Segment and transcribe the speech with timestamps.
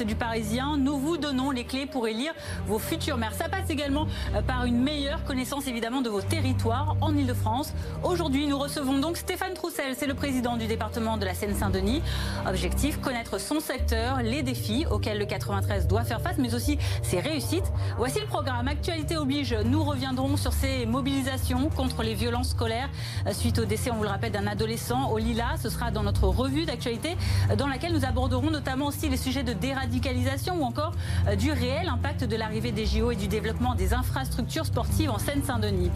[0.00, 0.76] du Parisien.
[0.78, 2.32] Nous vous donnons les clés pour élire
[2.66, 3.34] vos futurs maires.
[3.34, 7.74] Ça passe également euh, par une meilleure connaissance évidemment de vos territoires en Ile-de-France.
[8.02, 12.02] Aujourd'hui, nous recevons donc Stéphane Troussel, c'est le président du département de la Seine-Saint-Denis.
[12.48, 17.20] Objectif, connaître son secteur, les défis auxquels le 93 doit faire face, mais aussi ses
[17.20, 17.70] réussites.
[17.98, 18.68] Voici le programme.
[18.68, 22.88] Actualité oblige, nous reviendrons sur ces mobilisations contre les violences scolaires
[23.26, 25.56] euh, suite au décès, on vous le rappelle, d'un adolescent au Lila.
[25.62, 27.16] Ce sera dans notre revue d'actualité
[27.50, 29.52] euh, dans laquelle nous aborderons notamment aussi les sujets de
[29.82, 30.92] déradicalisation ou encore
[31.26, 35.18] euh, du réel impact de l'arrivée des JO et du développement des infrastructures sportives en
[35.18, 35.90] Seine-Saint-Denis.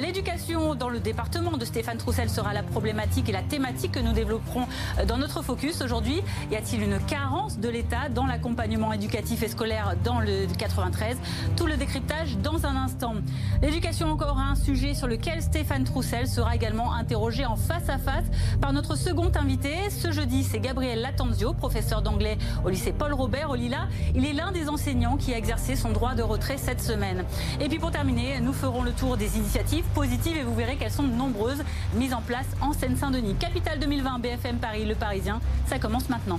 [0.00, 4.12] L'éducation dans le département de Stéphane Troussel sera la problématique et la thématique que nous
[4.12, 4.66] développerons
[5.06, 6.22] dans notre focus aujourd'hui.
[6.50, 11.16] Y a-t-il une carence de l'État dans l'accompagnement éducatif et scolaire dans le 93
[11.56, 13.14] Tout le décryptage dans un instant.
[13.60, 18.24] L'éducation encore un sujet sur lequel Stéphane Troussel sera également interrogé en face à face
[18.60, 19.74] par notre second invité.
[19.90, 23.88] Ce jeudi, c'est Gabriel Latanzio, professeur d'anglais au lycée Paul Robert au Lila.
[24.14, 27.24] Il est l'un des enseignants qui a exercé son droit de retrait cette semaine.
[27.60, 30.92] Et puis pour terminer, nous ferons le tour des initiatives positives et vous verrez qu'elles
[30.92, 31.62] sont nombreuses
[31.94, 33.34] mises en place en Seine-Saint-Denis.
[33.34, 36.38] Capitale 2020, BFM Paris, Le Parisien, ça commence maintenant.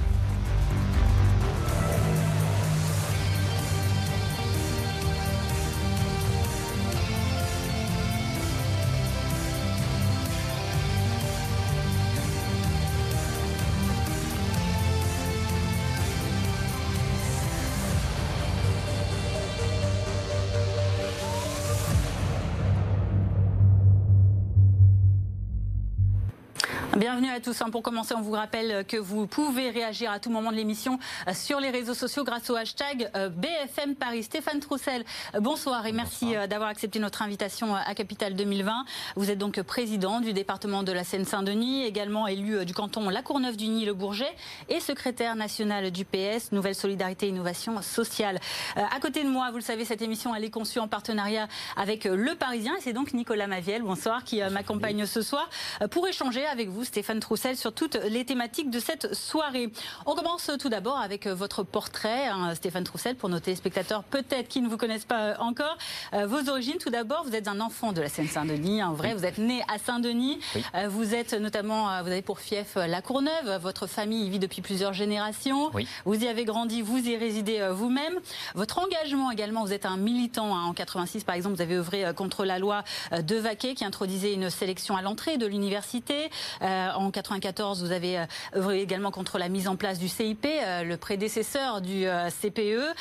[27.09, 27.61] Bienvenue à tous.
[27.61, 27.69] Hein.
[27.69, 31.33] Pour commencer, on vous rappelle que vous pouvez réagir à tout moment de l'émission euh,
[31.33, 34.23] sur les réseaux sociaux grâce au hashtag euh, BFM Paris.
[34.23, 38.83] Stéphane Troussel, euh, bonsoir et merci d'avoir accepté notre invitation à Capitale 2020.
[39.15, 43.85] Vous êtes donc président du département de la Seine-Saint-Denis, également élu du canton La Courneuve-du-Nil,
[43.85, 44.35] le Bourget,
[44.67, 48.37] et secrétaire national du PS, Nouvelle Solidarité et Innovation Sociale.
[48.75, 52.03] À côté de moi, vous le savez, cette émission elle est conçue en partenariat avec
[52.03, 55.49] Le Parisien et c'est donc Nicolas Maviel, bonsoir, qui m'accompagne ce soir
[55.89, 59.71] pour échanger avec vous Stéphane Troussel sur toutes les thématiques de cette soirée.
[60.07, 64.61] On commence tout d'abord avec votre portrait, hein, Stéphane Troussel, pour nos téléspectateurs peut-être qui
[64.61, 65.77] ne vous connaissent pas encore.
[66.13, 69.25] Euh, vos origines, tout d'abord, vous êtes un enfant de la Seine-Saint-Denis, en vrai, vous
[69.25, 70.39] êtes né à Saint-Denis.
[70.73, 73.59] Euh, vous êtes notamment, euh, vous avez pour fief la Courneuve.
[73.61, 75.71] Votre famille y vit depuis plusieurs générations.
[76.05, 78.19] Vous y avez grandi, vous y résidez vous-même.
[78.55, 80.55] Votre engagement également, vous êtes un militant.
[80.55, 80.65] Hein.
[80.65, 84.49] En 86, par exemple, vous avez œuvré contre la loi de Vaquet qui introduisait une
[84.49, 86.29] sélection à l'entrée de l'université.
[86.61, 90.45] Euh, en 94, vous avez euh, œuvré également contre la mise en place du CIP,
[90.45, 92.05] euh, le prédécesseur du
[92.41, 92.95] CPE.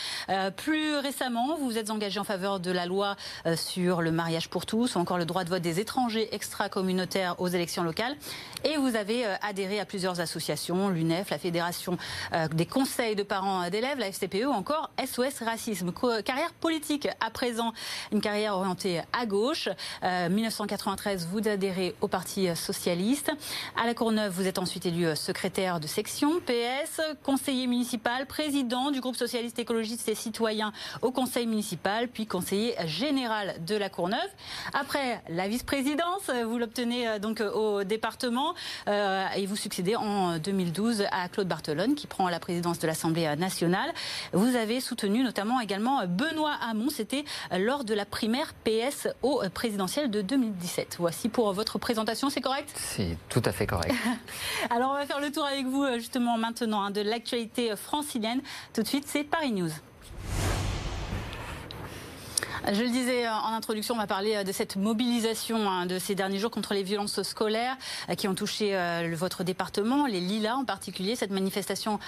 [0.56, 3.16] Plus récemment, vous vous êtes engagé en faveur de la loi
[3.54, 7.48] sur le mariage pour tous ou encore le droit de vote des étrangers extra-communautaires aux
[7.48, 8.16] élections locales.
[8.64, 11.98] Et vous avez adhéré à plusieurs associations, l'UNEF, la Fédération
[12.52, 15.92] des conseils de parents d'élèves, la FCPE ou encore SOS Racisme.
[16.24, 17.72] Carrière politique à présent,
[18.12, 19.68] une carrière orientée à gauche.
[20.02, 23.32] 1993, vous adhérez au Parti socialiste.
[23.74, 28.90] À la Courneuve, vous êtes ensuite élu euh, secrétaire de section PS, conseiller municipal, président
[28.90, 30.72] du groupe socialiste écologiste et citoyen
[31.02, 34.28] au conseil municipal, puis conseiller général de la Courneuve.
[34.72, 38.54] Après la vice-présidence, vous l'obtenez euh, donc euh, au département
[38.86, 43.92] et vous succédez en 2012 à Claude Barthelone qui prend la présidence de l'Assemblée nationale.
[44.32, 47.24] Vous avez soutenu notamment également Benoît Hamon, c'était
[47.56, 50.96] lors de la primaire PS au présidentiel de 2017.
[50.98, 52.70] Voici pour votre présentation, c'est correct?
[52.74, 53.94] C'est tout à fait correct.
[54.70, 58.42] Alors on va faire le tour avec vous euh, justement maintenant hein, de l'actualité francilienne.
[58.74, 59.70] Tout de suite, c'est Paris News.
[62.72, 66.00] Je le disais euh, en introduction, on va parler euh, de cette mobilisation hein, de
[66.00, 67.76] ces derniers jours contre les violences scolaires
[68.10, 68.76] euh, qui ont touché
[69.14, 71.14] votre département, les Lilas en particulier.
[71.14, 71.98] Cette manifestation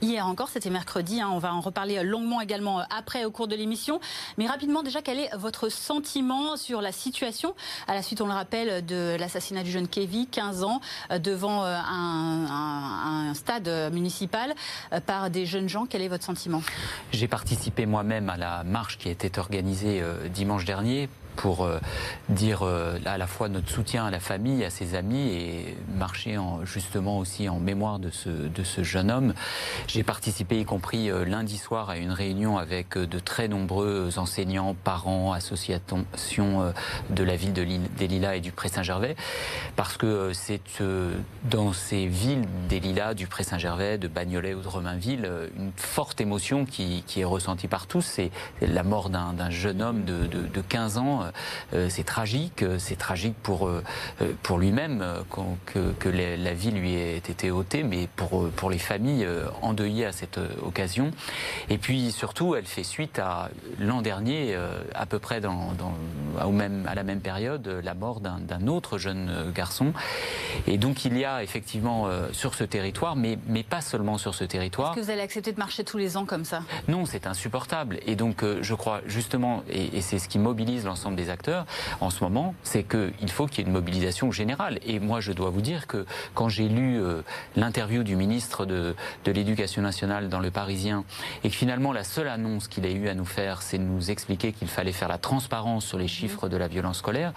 [0.00, 1.20] hier encore, c'était mercredi.
[1.20, 4.00] Hein, on va en reparler longuement également après au cours de l'émission.
[4.38, 7.54] Mais rapidement, déjà, quel est votre sentiment sur la situation?
[7.88, 10.80] À la suite, on le rappelle, de l'assassinat du jeune Kevin, 15 ans,
[11.18, 14.54] devant un, un stade municipal
[15.06, 16.62] par des jeunes gens Quel est votre sentiment?
[17.12, 21.78] J'ai participé moi-même à la marche qui a été organisée dimanche dernier pour euh,
[22.28, 26.38] dire euh, à la fois notre soutien à la famille, à ses amis et marcher
[26.38, 29.34] en, justement aussi en mémoire de ce, jeune homme.
[29.86, 34.74] J'ai participé, y compris euh, lundi soir, à une réunion avec de très nombreux enseignants,
[34.74, 36.72] parents, associations
[37.10, 37.62] de la ville de
[37.96, 39.14] des Lilas et du Pré-Saint-Gervais,
[39.76, 40.60] parce que c'est
[41.44, 46.64] dans ces villes des Lilas, du Pré-Saint-Gervais, de Bagnolet ou de Romainville, une forte émotion
[46.64, 48.02] qui, est ressentie par tous.
[48.02, 48.30] C'est
[48.60, 52.64] la mort d'un jeune homme de 15 ans évidemment, c'est tragique.
[52.78, 53.70] C'est tragique pour,
[54.42, 55.04] pour lui-même
[55.66, 59.26] que, que la vie lui ait été ôtée, mais pour, pour les familles
[59.62, 61.10] endeuillées à cette occasion.
[61.68, 64.56] Et puis surtout, elle fait suite à l'an dernier,
[64.94, 65.94] à peu près dans, dans,
[66.44, 69.92] au même, à la même période, la mort d'un autre jeune garçon.
[70.66, 74.44] Et donc il y a effectivement sur ce territoire, mais, mais pas seulement sur ce
[74.44, 74.92] territoire.
[74.92, 76.62] Est-ce que vous allez accepter de marcher tous les ans comme ça?
[76.88, 77.98] Non, c'est insupportable.
[78.06, 81.66] Et donc, euh, je crois justement, et, c'est ce qui mobilise l'ensemble des acteurs
[82.00, 84.78] en ce moment, c'est qu'il faut qu'il y ait une mobilisation générale.
[84.84, 87.22] Et moi, je dois vous dire que quand j'ai lu euh,
[87.56, 88.94] l'interview du ministre de,
[89.24, 91.04] de l'Éducation nationale dans Le Parisien,
[91.44, 94.10] et que finalement, la seule annonce qu'il a eu à nous faire, c'est de nous
[94.10, 97.32] expliquer qu'il fallait faire la transparence sur les chiffres de la violence scolaire,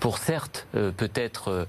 [0.00, 1.66] pour certes, euh, peut-être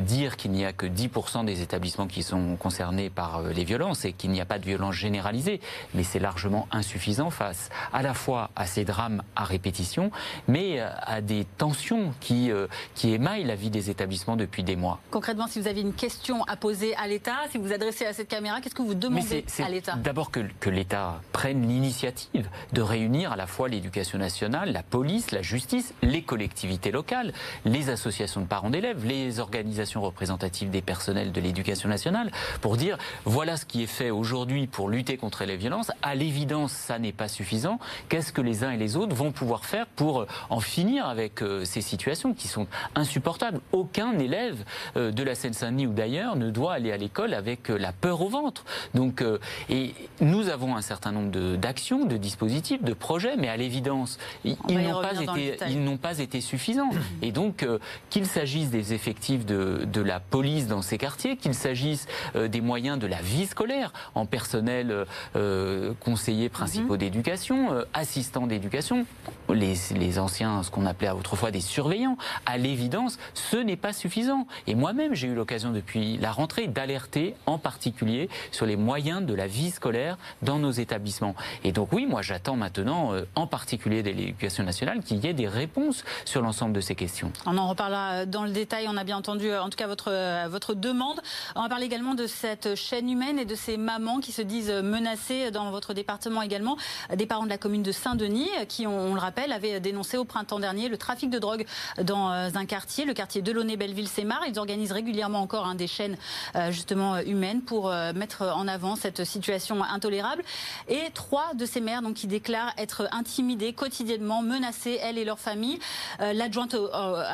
[0.00, 4.12] dire qu'il n'y a que 10% des établissements qui sont concernés par les violences et
[4.12, 5.60] qu'il n'y a pas de violence généralisée,
[5.94, 10.10] mais c'est largement insuffisant face à la fois à ces drames à répétition,
[10.48, 15.00] mais à des tensions qui, euh, qui émaillent la vie des établissements depuis des mois.
[15.10, 18.12] Concrètement, si vous avez une question à poser à l'État, si vous vous adressez à
[18.12, 19.94] cette caméra, qu'est-ce que vous demandez à l'État?
[19.96, 25.30] D'abord que, que l'État prenne l'initiative de réunir à la fois l'éducation nationale, la police,
[25.30, 27.32] la justice, les collectivités locales,
[27.64, 32.98] les associations de parents d'élèves, les organisations représentatives des personnels de l'éducation nationale, pour dire
[33.24, 35.90] voilà ce qui est fait aujourd'hui pour lutter contre les violences.
[36.02, 37.78] À l'évidence, ça n'est pas suffisant.
[38.08, 41.42] Qu'est-ce que les uns et les autres vont pouvoir faire pour euh, en finir avec
[41.42, 44.64] euh, ces situations qui sont insupportables Aucun élève
[44.96, 48.28] euh, de la Seine-Saint-Denis ou d'ailleurs ne doit aller à l'école avec la peur au
[48.28, 48.64] ventre.
[48.94, 49.22] Donc,
[49.68, 54.56] et nous avons un certain nombre d'actions, de, dispositifs, de projets, mais à l'évidence, ils
[54.68, 56.90] n'ont pas été, ils n'ont pas été suffisants.
[57.22, 57.66] Et donc,
[58.08, 62.98] qu'il s'agisse des effectifs de, de, la police dans ces quartiers, qu'il s'agisse des moyens
[62.98, 65.06] de la vie scolaire en personnel
[65.36, 66.98] euh, conseillers principaux mhm.
[66.98, 69.06] d'éducation, euh, assistants d'éducation,
[69.52, 72.16] les, les, anciens, qu'on appelait autrefois des surveillants.
[72.46, 74.46] À l'évidence, ce n'est pas suffisant.
[74.66, 79.34] Et moi-même, j'ai eu l'occasion depuis la rentrée d'alerter en particulier sur les moyens de
[79.34, 81.34] la vie scolaire dans nos établissements.
[81.64, 85.34] Et donc oui, moi j'attends maintenant, euh, en particulier de l'éducation nationale, qu'il y ait
[85.34, 87.32] des réponses sur l'ensemble de ces questions.
[87.46, 88.86] On en reparlera dans le détail.
[88.88, 91.20] On a bien entendu, en tout cas, votre, votre demande.
[91.56, 94.70] On va parler également de cette chaîne humaine et de ces mamans qui se disent
[94.70, 96.76] menacées dans votre département également.
[97.14, 100.59] Des parents de la commune de Saint-Denis qui, on, le rappelle, avaient dénoncé au printemps
[100.60, 101.66] dernier le trafic de drogue
[102.02, 104.42] dans euh, un quartier, le quartier de Delaunay-Belleville-Sémar.
[104.48, 106.16] Ils organisent régulièrement encore hein, des chaînes
[106.54, 110.42] euh, justement humaines pour euh, mettre en avant cette situation intolérable.
[110.88, 115.38] Et trois de ces mères donc, qui déclarent être intimidées quotidiennement, menacées, elles et leur
[115.38, 115.78] famille.
[116.20, 116.88] L'adjointe au,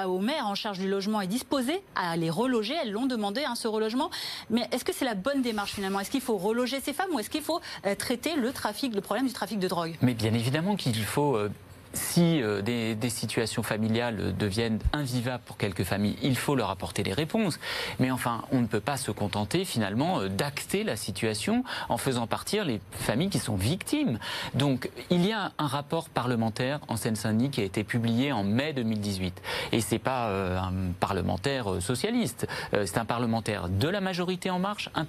[0.06, 2.74] au, maire en charge du logement est disposée à les reloger.
[2.82, 4.10] Elles l'ont demandé, hein, ce relogement.
[4.50, 6.00] Mais est-ce que c'est la bonne démarche finalement?
[6.00, 9.00] Est-ce qu'il faut reloger ces femmes ou est-ce qu'il faut euh, traiter le trafic, le
[9.00, 9.96] problème du trafic de drogue?
[10.02, 11.50] Mais bien évidemment qu'il faut euh,
[11.96, 17.12] si euh, des, situations familiales deviennent invivables pour quelques familles, il faut leur apporter des
[17.12, 17.58] réponses.
[17.98, 22.26] Mais enfin, on ne peut pas se contenter finalement euh, d'acter la situation en faisant
[22.26, 24.18] partir les familles qui sont victimes.
[24.54, 28.72] Donc, il y a un rapport parlementaire en Seine-Saint-Denis qui a été publié en mai
[28.72, 29.40] 2018.
[29.72, 34.90] Et c'est pas euh, un parlementaire socialiste, c'est un parlementaire de la majorité en marche,
[34.94, 35.04] un,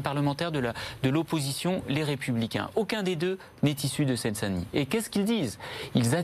[0.00, 2.70] parlementaire de l'opposition, de les républicains.
[2.74, 4.66] Aucun des deux n'est issu de Seine-Saint-Denis.
[4.72, 5.58] Et qu'est-ce qu'ils disent?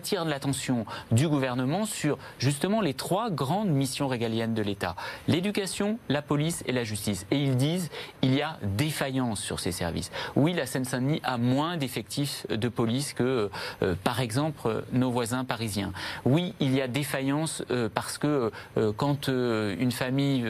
[0.01, 4.97] Attire l'attention du gouvernement sur justement les trois grandes missions régaliennes de l'État
[5.29, 7.27] l'éducation, la police et la justice.
[7.31, 7.91] Et ils disent
[8.23, 10.11] il y a défaillance sur ces services.
[10.37, 13.51] Oui, la Seine-Saint-Denis a moins d'effectifs de police que,
[13.83, 15.93] euh, par exemple, nos voisins parisiens.
[16.25, 20.47] Oui, il y a défaillance euh, parce que euh, quand une famille,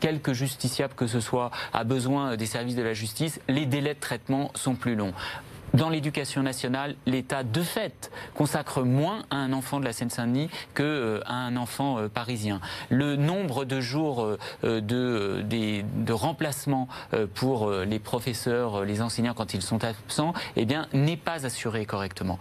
[0.00, 4.00] quelque justiciable que ce soit, a besoin des services de la justice, les délais de
[4.00, 5.14] traitement sont plus longs.
[5.74, 10.82] Dans l'éducation nationale, l'État, de fait, consacre moins à un enfant de la Seine-Saint-Denis qu'à
[10.82, 12.60] euh, un enfant euh, parisien.
[12.88, 14.24] Le nombre de jours
[14.64, 16.88] euh, de, de remplacement
[17.34, 22.38] pour les professeurs, les enseignants quand ils sont absents, eh bien, n'est pas assuré correctement.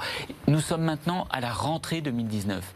[0.47, 2.73] Nous sommes maintenant à la rentrée 2019.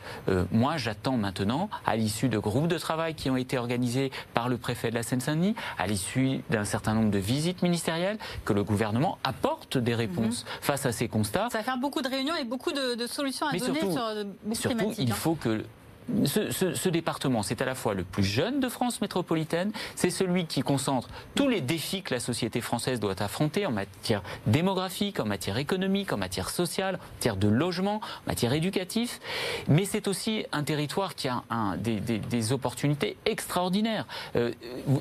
[0.52, 4.58] moi, j'attends maintenant, à l'issue de groupes de travail qui ont été organisés par le
[4.58, 9.18] préfet de la Seine-Saint-Denis, à l'issue d'un certain nombre de visites ministérielles, que le gouvernement
[9.24, 11.50] apporte des réponses face à ces constats.
[11.52, 14.94] Ça va faire beaucoup de réunions et beaucoup de, solutions à donner sur beaucoup surtout,
[14.98, 15.16] il hein.
[15.16, 15.64] faut que
[16.26, 20.62] ce, département, c'est à la fois le plus jeune de France métropolitaine, c'est celui qui
[20.62, 25.58] concentre tous les défis que la société française doit affronter en matière démographique, en matière
[25.58, 29.20] économique, en matière sociale, en matière de logement, en matière éducative.
[29.68, 34.06] Mais c'est aussi un territoire qui a un, des, opportunités extraordinaires.
[34.36, 34.52] Euh,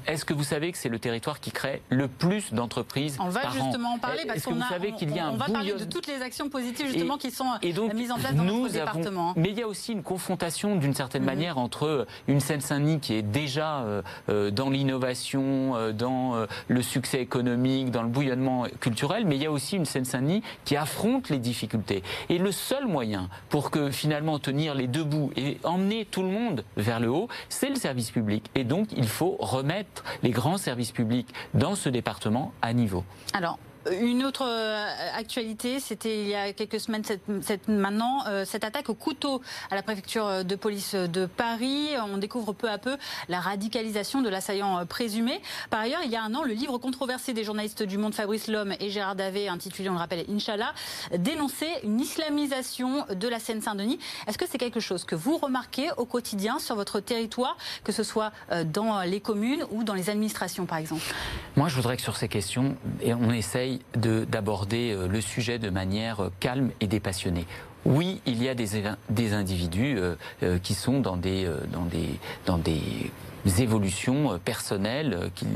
[0.07, 3.51] est-ce que vous savez que c'est le territoire qui crée le plus d'entreprises On va
[3.51, 6.07] justement en parler parce qu'on savez qu'il y a un on va parler de toutes
[6.07, 7.47] les actions positives justement qui sont
[7.95, 9.33] mises en place dans notre département.
[9.37, 11.27] mais il y a aussi une confrontation d'une certaine mhm.
[11.27, 17.21] manière entre une Seine-Saint-Denis qui est déjà euh, euh, dans l'innovation, euh, dans le succès
[17.21, 21.39] économique, dans le bouillonnement culturel, mais il y a aussi une Seine-Saint-Denis qui affronte les
[21.39, 22.03] difficultés.
[22.29, 26.29] Et le seul moyen pour que finalement tenir les deux bouts et emmener tout le
[26.29, 28.51] monde vers le haut, c'est le service public.
[28.55, 33.05] Et donc il faut remettre les grands services publics dans ce département à niveau.
[33.33, 33.59] Alors,
[33.91, 34.87] une autre euh,
[35.17, 37.03] actualité, c'était il y a quelques semaines
[37.69, 41.89] maintenant, euh, cette attaque au couteau à la préfecture de police de Paris.
[42.13, 42.97] On découvre peu à peu
[43.29, 45.41] la radicalisation de l'assaillant présumé.
[45.71, 48.49] Par ailleurs, il y a un an, le livre controversé des journalistes du Monde Fabrice
[48.49, 50.75] Lhomme et Gérard Davé, intitulé, on le rappelle, Inch'Allah,
[51.17, 53.99] dénonçait une islamisation de la Seine-Saint-Denis.
[54.27, 58.03] Est-ce que c'est quelque chose que vous remarquez au quotidien sur votre territoire, que ce
[58.03, 61.03] soit euh, dans les communes ou dans les administrations, par exemple?
[61.57, 66.21] Moi, je voudrais que sur ces questions, on essaye d'aborder euh, le sujet de manière
[66.21, 67.47] euh, calme et dépassionnée.
[67.85, 72.59] Oui, il y a des, des individus euh, qui sont dans des, dans des, dans
[72.59, 73.11] des
[73.59, 75.47] évolutions personnelles qui,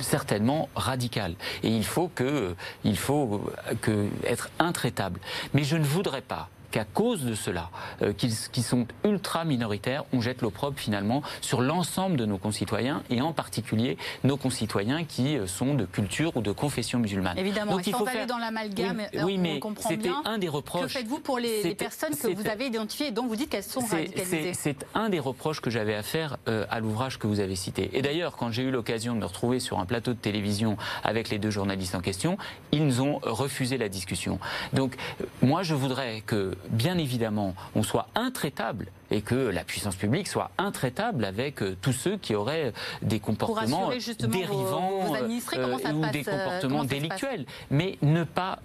[0.00, 1.34] certainement radicales.
[1.62, 3.44] Et il faut, que, il faut
[3.82, 5.20] que, être intraitable.
[5.52, 7.70] Mais je ne voudrais pas qu'à cause de cela,
[8.02, 13.20] euh, qui sont ultra minoritaires, on jette l'opprobre finalement sur l'ensemble de nos concitoyens et
[13.20, 17.38] en particulier nos concitoyens qui euh, sont de culture ou de confession musulmane.
[17.38, 19.02] Évidemment, Donc, il faut faire dans l'amalgame.
[19.22, 20.82] Oui, mais c'était un des reproches.
[20.82, 23.80] Que faites-vous pour les, personnes que vous avez identifiées et dont vous dites qu'elles sont
[23.80, 24.54] radicalisées?
[24.54, 27.90] C'est un des reproches que j'avais à faire euh, à l'ouvrage que vous avez cité.
[27.92, 31.28] Et d'ailleurs, quand j'ai eu l'occasion de me retrouver sur un plateau de télévision avec
[31.28, 32.38] les deux journalistes en question,
[32.72, 34.38] ils ont refusé la discussion.
[34.72, 34.96] Donc,
[35.42, 40.50] moi, je voudrais que bien évidemment, on soit intraitable et que la puissance publique soit
[40.58, 43.90] intraitable avec euh, tous ceux qui auraient des comportements
[44.20, 47.44] dérivants euh, ou des euh, comportements délictuels.
[47.70, 48.60] Mais ne pas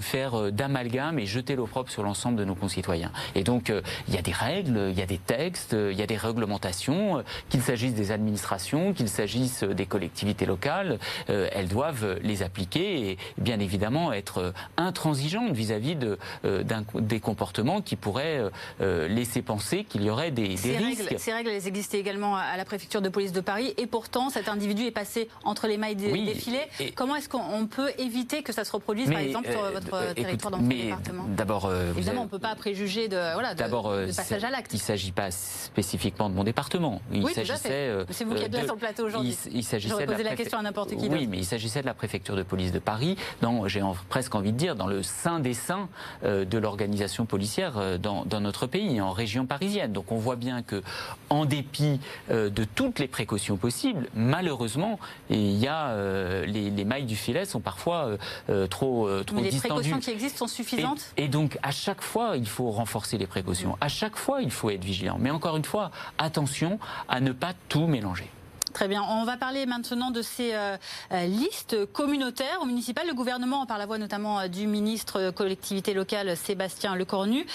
[0.00, 3.10] faire d'amalgame et jeter l'opprobre sur l'ensemble de nos concitoyens.
[3.34, 3.72] Et donc,
[4.08, 7.24] il y a des règles, il y a des textes, il y a des réglementations,
[7.48, 13.58] qu'il s'agisse des administrations, qu'il s'agisse des collectivités locales, elles doivent les appliquer et bien
[13.58, 16.18] évidemment être intransigeantes vis-à-vis de,
[16.94, 18.42] des comportements qui pourraient
[18.80, 21.02] laisser penser qu'il y aurait des, ces risques.
[21.02, 24.30] Règles, ces règles, elles existaient également à la préfecture de police de Paris, et pourtant
[24.30, 26.68] cet individu est passé entre les mailles des, filets.
[26.94, 30.14] Comment est-ce qu'on peut éviter que ça se reproduise, par exemple, sur euh, votre euh,
[30.14, 34.14] territoire dans votre département D'abord, euh, évidemment, on ne peut pas préjuger de, voilà, de,
[34.14, 34.72] passage à l'acte.
[34.72, 37.00] Il ne s'agit pas spécifiquement de mon département.
[37.12, 37.92] Il oui, s'agissait.
[38.10, 39.36] C'est vous qui êtes là sur le plateau aujourd'hui.
[39.52, 41.08] Il, s'agissait de la, question à n'importe qui.
[41.08, 43.16] Oui, mais il s'agissait de la préfecture de police de Paris.
[43.66, 45.88] J'ai presque envie de dire dans le sein des seins
[46.24, 49.57] de l'organisation policière dans, dans notre pays, en région parisienne.
[49.88, 50.82] Donc on voit bien que,
[51.30, 52.00] en dépit
[52.30, 54.98] euh, de toutes les précautions possibles, malheureusement,
[55.30, 58.16] il y a euh, les, mailles du filet sont parfois
[58.48, 61.12] euh, trop trop Mais les précautions qui existent sont suffisantes?
[61.16, 63.76] Et, donc à chaque fois, il faut renforcer les précautions.
[63.80, 65.18] À chaque fois, il faut être vigilant.
[65.18, 68.30] Mais encore une fois, attention à ne pas tout mélanger.
[68.72, 69.02] Très bien.
[69.08, 70.76] On va parler maintenant de ces euh,
[71.12, 73.06] euh, listes communautaires ou municipales.
[73.06, 77.46] Le gouvernement, par la voix notamment euh, du ministre collectivité locale Sébastien Lecornu,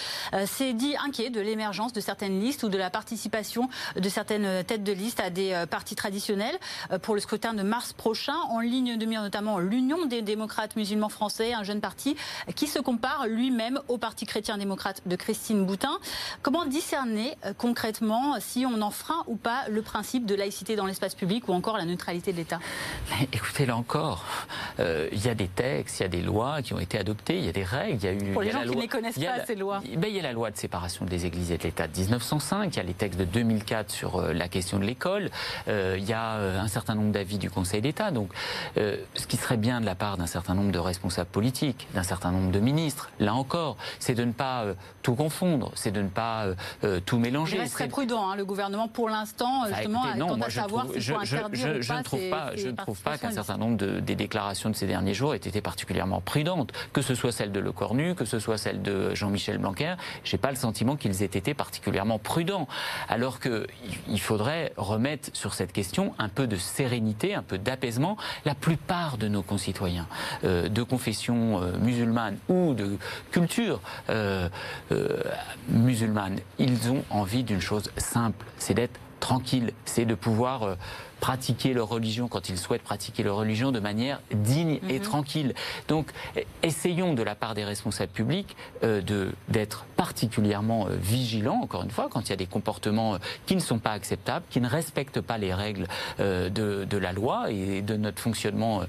[0.46, 4.84] s'est dit inquiet de l'émergence de certaines listes ou de la participation de certaines têtes
[4.84, 6.58] de liste à des partis traditionnels
[7.02, 8.36] pour le scrutin de mars prochain.
[8.50, 12.16] En ligne de mire notamment l'Union des démocrates musulmans français, un jeune parti
[12.56, 15.98] qui se compare lui-même au Parti chrétien-démocrate de Christine Boutin.
[16.42, 21.50] Comment discerner concrètement si on enfreint ou pas le principe de laïcité dans l'espace public
[21.50, 22.60] ou encore la neutralité de l'État
[23.34, 24.24] Écoutez, là encore,
[24.80, 27.38] euh, il y a des textes, il y a des lois qui ont été adoptées,
[27.38, 27.98] il y a des règles.
[28.02, 29.82] Il y a eu, Pour les gens qui ne connaissent pas ces lois.
[29.98, 32.74] Ben, il y a la loi de séparation des églises et de l'État de 1905,
[32.74, 35.30] il y a les textes de 2004 sur euh, la question de l'école,
[35.68, 38.12] euh, il y a un certain nombre d'avis du Conseil d'État.
[38.12, 38.32] Donc,
[38.76, 42.32] ce qui serait bien de la part d'un certain nombre de responsables politiques, d'un certain
[42.32, 44.66] nombre de ministres, là encore, c'est de ne pas
[45.02, 46.48] tout confondre, c'est de ne pas
[47.06, 47.58] tout mélanger.
[47.58, 50.50] Il reste très prudent, hein, le gouvernement, pour l'instant, bah, justement, écoutez, non, moi, à
[50.50, 54.70] savoir je, ne trouve pas, je ne trouve pas qu'un certain nombre de, des déclarations
[54.70, 58.16] de ces derniers jours aient été particulièrement prudentes, que ce soit celle de Le Cornu,
[58.16, 59.96] que ce soit celle de Jean-Michel Blanquer.
[60.24, 62.68] J'ai pas le sentiment qu'ils aient été particulièrement prudents,
[63.10, 68.18] alors qu'il faudrait remettre sur cette question un peu de sérénité, un peu d'apaisement.
[68.46, 70.08] La plupart de nos concitoyens
[70.44, 72.98] euh, de confession euh, musulmane ou de
[73.32, 74.50] culture euh,
[75.70, 80.76] musulmane, ils ont envie d'une chose simple, c'est d'être tranquille, c'est de pouvoir euh,
[81.22, 85.06] pratiquer leur religion quand ils souhaitent pratiquer leur religion de manière digne et mhm.
[85.06, 85.54] tranquille.
[85.88, 86.12] Donc,
[86.62, 89.02] essayons de la part des responsables publics euh,
[89.48, 93.62] d'être particulièrement euh, vigilants, encore une fois, quand il y a des comportements qui ne
[93.62, 95.88] sont pas acceptables, qui ne respectent pas les règles
[96.20, 98.82] de, de, la loi et de notre fonctionnement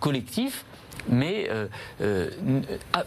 [0.00, 0.64] collectif.
[1.08, 1.66] Mais euh,
[2.00, 2.30] euh,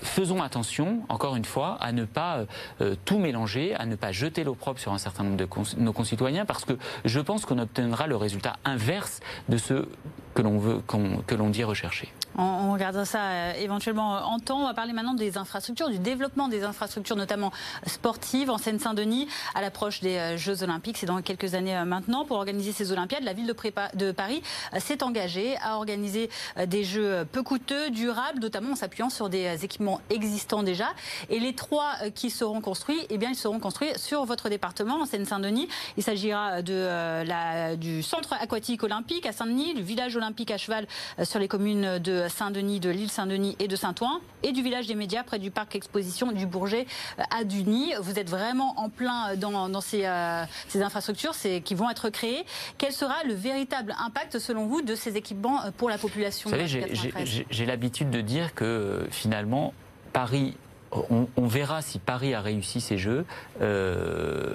[0.02, 2.46] faisons attention, encore une fois, à ne pas
[2.82, 6.46] euh, tout mélanger, à ne pas jeter l'opprobre sur un certain nombre de nos concitoyens,
[6.46, 6.74] parce que
[7.06, 9.88] je pense qu'on obtiendra le résultat inverse de ce
[10.36, 10.82] que l'on veut,
[11.26, 12.12] que l'on dit rechercher.
[12.38, 14.60] On, regardera ça euh, éventuellement en temps.
[14.60, 17.54] On va parler maintenant des infrastructures, du développement des infrastructures, notamment
[17.88, 20.98] sportives en Seine-Saint-Denis, à l'approche des euh, Jeux Olympiques.
[20.98, 22.26] C'est dans quelques années euh, maintenant.
[22.26, 24.44] Pour organiser ces Olympiades, la ville de, Paris
[24.78, 26.30] s'est engagée à organiser
[26.68, 30.88] des Jeux peu coûteux, durables, notamment en s'appuyant sur des équipements existants déjà.
[31.30, 35.06] Et les trois qui seront construits, eh bien, ils seront construits sur votre département, en
[35.06, 35.70] Seine-Saint-Denis.
[35.98, 40.88] Il s'agira du centre aquatique olympique à Saint-Denis, du village olympique à cheval
[41.24, 44.96] sur les communes de Saint-Denis, de l'île Saint-Denis et de Saint-Ouen, et du village des
[44.96, 46.86] médias près du parc exposition du Bourget
[47.20, 47.94] euh, à Duny.
[48.00, 52.46] Vous êtes vraiment en plein dans, ces, euh, ces, infrastructures qui vont être créées.
[52.78, 56.56] Quel sera le véritable impact, selon vous, de ces équipements euh, pour la population Vous
[56.56, 56.92] savez,
[57.50, 59.74] j'ai l'habitude de dire que finalement,
[60.14, 60.56] Paris
[61.10, 63.26] on, verra si Paris a réussi ses jeux
[63.62, 64.54] euh,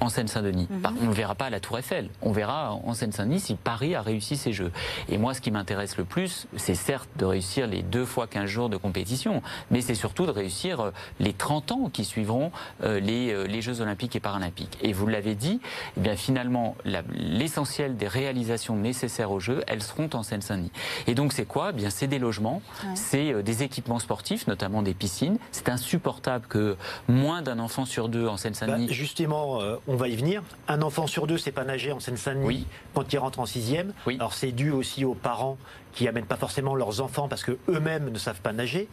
[0.00, 0.68] en Seine-Saint-Denis.
[0.70, 0.98] Mhm.
[1.02, 2.08] On ne verra pas à la Tour Eiffel.
[2.22, 4.72] On verra en Seine-Saint-Denis si Paris a réussi ses jeux.
[5.08, 8.46] Et moi, ce qui m'intéresse le plus, c'est certes de réussir les deux fois 15
[8.46, 10.90] jours de compétition, mais c'est surtout de réussir euh,
[11.20, 12.52] les 30 ans qui suivront
[12.82, 14.78] euh, les, Jeux Olympiques et Paralympiques.
[14.82, 15.60] Et vous l'avez dit,
[15.96, 16.76] eh bien finalement,
[17.14, 20.70] l'essentiel des réalisations nécessaires aux Jeux, elles seront en Seine-Saint-Denis.
[21.06, 21.70] Et donc, c'est quoi?
[21.70, 22.62] Eh Bien, c'est des logements,
[22.94, 25.38] c'est des équipements sportifs, notamment des piscines.
[25.52, 28.86] C'est insupportable que moins d'un enfant sur deux en Seine-Saint-Denis.
[28.86, 30.42] Bah, justement, euh, on va y venir.
[30.68, 33.92] Un enfant sur deux, c'est pas nager en Seine-Saint-Denis quand il rentre en sixième.
[34.06, 34.16] Oui.
[34.16, 35.58] Alors c'est dû aussi aux parents
[35.96, 38.88] qui amènent pas forcément leurs enfants parce que eux-mêmes ne savent pas nager.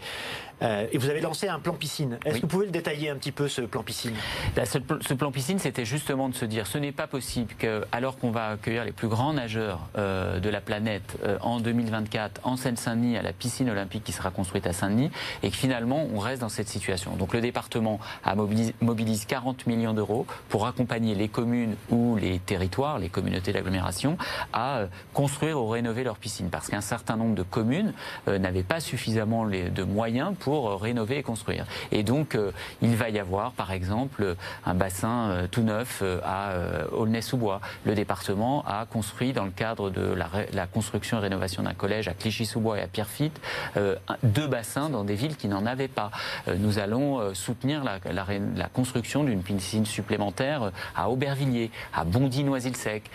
[0.62, 2.18] Euh, et vous avez lancé un plan piscine.
[2.26, 4.14] Est-ce que vous pouvez le détailler un petit peu ce plan piscine?
[4.64, 8.32] Ce, plan piscine, c'était justement de se dire ce n'est pas possible que, alors qu'on
[8.32, 13.18] va accueillir les plus grands nageurs euh, de la planète euh, en 2024 en Seine-Saint-Denis
[13.18, 16.50] à la piscine olympique qui sera construite à Saint-Denis, et que finalement on reste dans
[16.50, 17.16] cette situation.
[17.18, 23.00] Donc le département a mobilise 40 millions d'euros pour accompagner les communes ou les territoires,
[23.00, 24.18] les communautés d'agglomération,
[24.54, 24.84] à
[25.14, 27.92] construire ou rénover leurs piscines, parce qu'un certain nombre de communes
[28.28, 31.66] euh, n'avaient pas suffisamment de moyens pour euh, rénover et construire.
[31.92, 32.52] Et donc, euh,
[32.84, 36.54] il va y avoir, par exemple, un bassin tout neuf à
[36.92, 37.62] Aulnay-sous-Bois.
[37.86, 42.14] Le département a construit, dans le cadre de la, construction et rénovation d'un collège à
[42.14, 43.40] Clichy-sous-Bois et à Pierrefitte,
[44.24, 46.12] deux bassins dans des villes qui n'en avaient pas.
[46.48, 53.10] Nous allons soutenir la, construction d'une piscine supplémentaire à Aubervilliers, à Bondy-Noisy-le-Sec,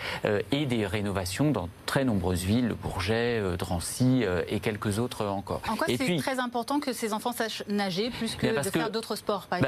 [0.51, 5.61] et des rénovations dans très nombreuses villes, le Bourget, Drancy euh, et quelques autres encore.
[5.69, 9.15] En quoi c'est très important que ces enfants sachent nager plus que de faire d'autres
[9.15, 9.59] sports bah,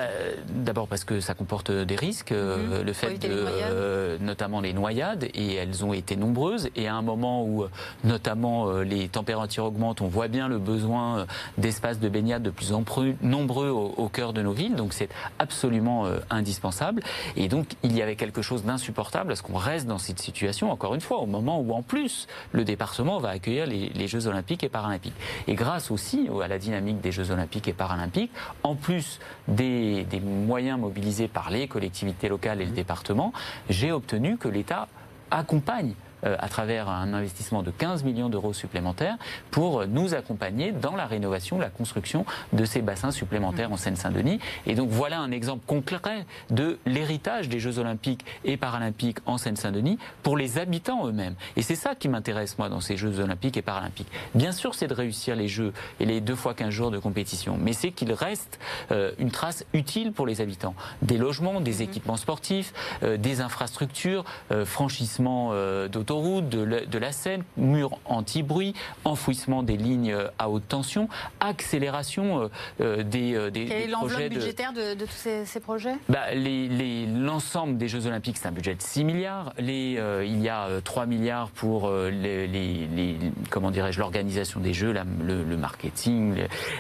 [0.50, 2.86] D'abord parce que ça comporte des risques, euh, mhm.
[2.86, 6.70] le fait de, euh, notamment les noyades, et elles ont été nombreuses.
[6.76, 7.66] Et à un moment où
[8.04, 11.28] notamment les températures augmentent, on voit bien le besoin
[11.60, 14.76] d'espaces de baignade de plus en plus nombreux au, cœur de nos villes.
[14.76, 17.04] Donc c'est absolument indispensable.
[17.36, 20.72] Et donc il y avait quelque chose d'insupportable à ce qu'on reste dans cette situation,
[20.72, 24.28] encore une fois, au moment où en plus le département va accueillir les, les, Jeux
[24.28, 25.16] olympiques et paralympiques.
[25.48, 28.32] Et grâce aussi à la dynamique des Jeux olympiques et paralympiques,
[28.64, 33.34] en plus des, moyens mobilisés par les collectivités locales et le département,
[33.70, 34.88] j'ai obtenu que l'État
[35.30, 39.18] accompagne à travers un investissement de 15 millions d'euros supplémentaires
[39.50, 44.40] pour nous accompagner dans la rénovation, la construction de ces bassins supplémentaires en Seine-Saint-Denis.
[44.66, 49.98] Et donc voilà un exemple concret de l'héritage des Jeux olympiques et paralympiques en Seine-Saint-Denis
[50.24, 51.36] pour les habitants eux-mêmes.
[51.56, 54.12] Et c'est ça qui m'intéresse moi dans ces Jeux olympiques et paralympiques.
[54.36, 57.58] Bien sûr, c'est de réussir les Jeux et les deux fois 15 jours de compétition,
[57.60, 58.60] mais c'est qu'il reste
[58.92, 60.76] euh, une trace utile pour les habitants.
[61.02, 61.82] Des logements, des mmh.
[61.82, 64.24] équipements sportifs, euh, des infrastructures,
[64.66, 65.54] franchissements
[65.88, 68.74] d'autoroutes l'autoroute, de, la Seine, mur anti-bruit,
[69.06, 71.08] enfouissement des lignes à haute tension,
[71.40, 75.96] accélération des, des, Quelle est l'enveloppe budgétaire de, tous ces, projets?
[76.10, 79.54] Bah, L'ensemble des Jeux Olympiques, c'est un budget de 6 milliards.
[79.58, 83.18] Les, il y a 3 milliards pour les, les
[83.50, 86.36] comment dirais-je, l'organisation des Jeux, le, le, marketing,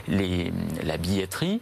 [0.07, 0.51] les,
[0.83, 1.61] la billetterie.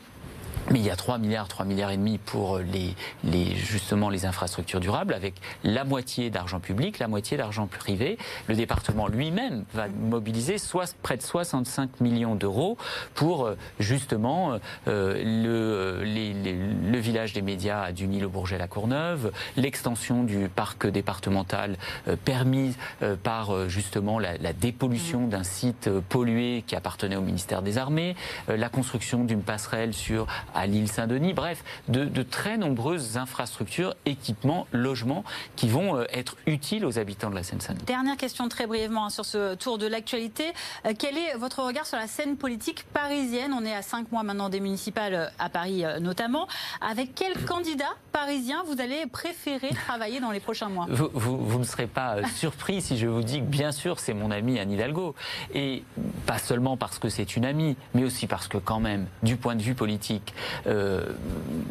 [0.72, 4.26] Mais il y a 3 milliards, 3 milliards et demi pour les, les, justement les
[4.26, 8.20] infrastructures durables, avec la moitié d'argent public, la moitié d'argent privé.
[8.48, 12.78] Le département lui-même va mobiliser soit, près de 65 millions d'euros
[13.16, 20.50] pour euh, justement euh, le, les, le village des médias à Duny-le-Bourget-la Courneuve, l'extension du
[20.50, 21.78] parc départemental
[22.08, 22.78] euh, permise
[23.24, 28.16] par justement la, la dépollution d'un site pollué qui appartenait au ministère des Armées,
[28.48, 30.28] la construction d'une passerelle sur
[30.60, 35.24] à l'île Saint-Denis, bref, de, très nombreuses infrastructures, équipements, logements
[35.56, 37.86] qui vont euh, être utiles aux habitants de la Seine-Saint-Denis.
[37.86, 40.44] Dernière question très brièvement hein, sur ce tour de l'actualité.
[40.86, 43.54] Euh, quel est votre regard sur la scène politique parisienne?
[43.58, 46.48] On est à cinq mois maintenant des municipales euh, à Paris notamment.
[46.82, 50.88] Avec quel candidat parisien vous allez préférer travailler dans les prochains mois?
[50.90, 54.60] Vous, ne serez pas surpris si je vous dis que bien sûr c'est mon ami
[54.60, 55.16] Anne Hidalgo.
[55.54, 55.84] Et
[56.26, 59.56] pas seulement parce que c'est une amie, mais aussi parce que quand même, du point
[59.56, 60.34] de vue politique,
[60.68, 61.06] euh,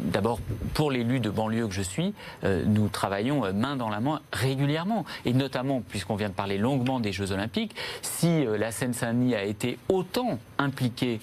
[0.05, 0.39] d'abord,
[0.73, 2.13] pour l'élu de banlieue que je suis,
[2.43, 5.05] euh, nous travaillons euh, main dans la main régulièrement.
[5.25, 9.77] Et notamment, puisqu'on vient de parler longuement des Jeux Olympiques, si la Seine-Saint-Denis a été
[9.89, 11.19] autant impliquée,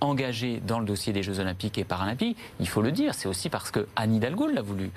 [0.00, 3.48] engagée dans le dossier des Jeux Olympiques et Paralympiques, il faut le dire, c'est aussi
[3.48, 4.90] parce que Anne Hidalgo l'a voulu.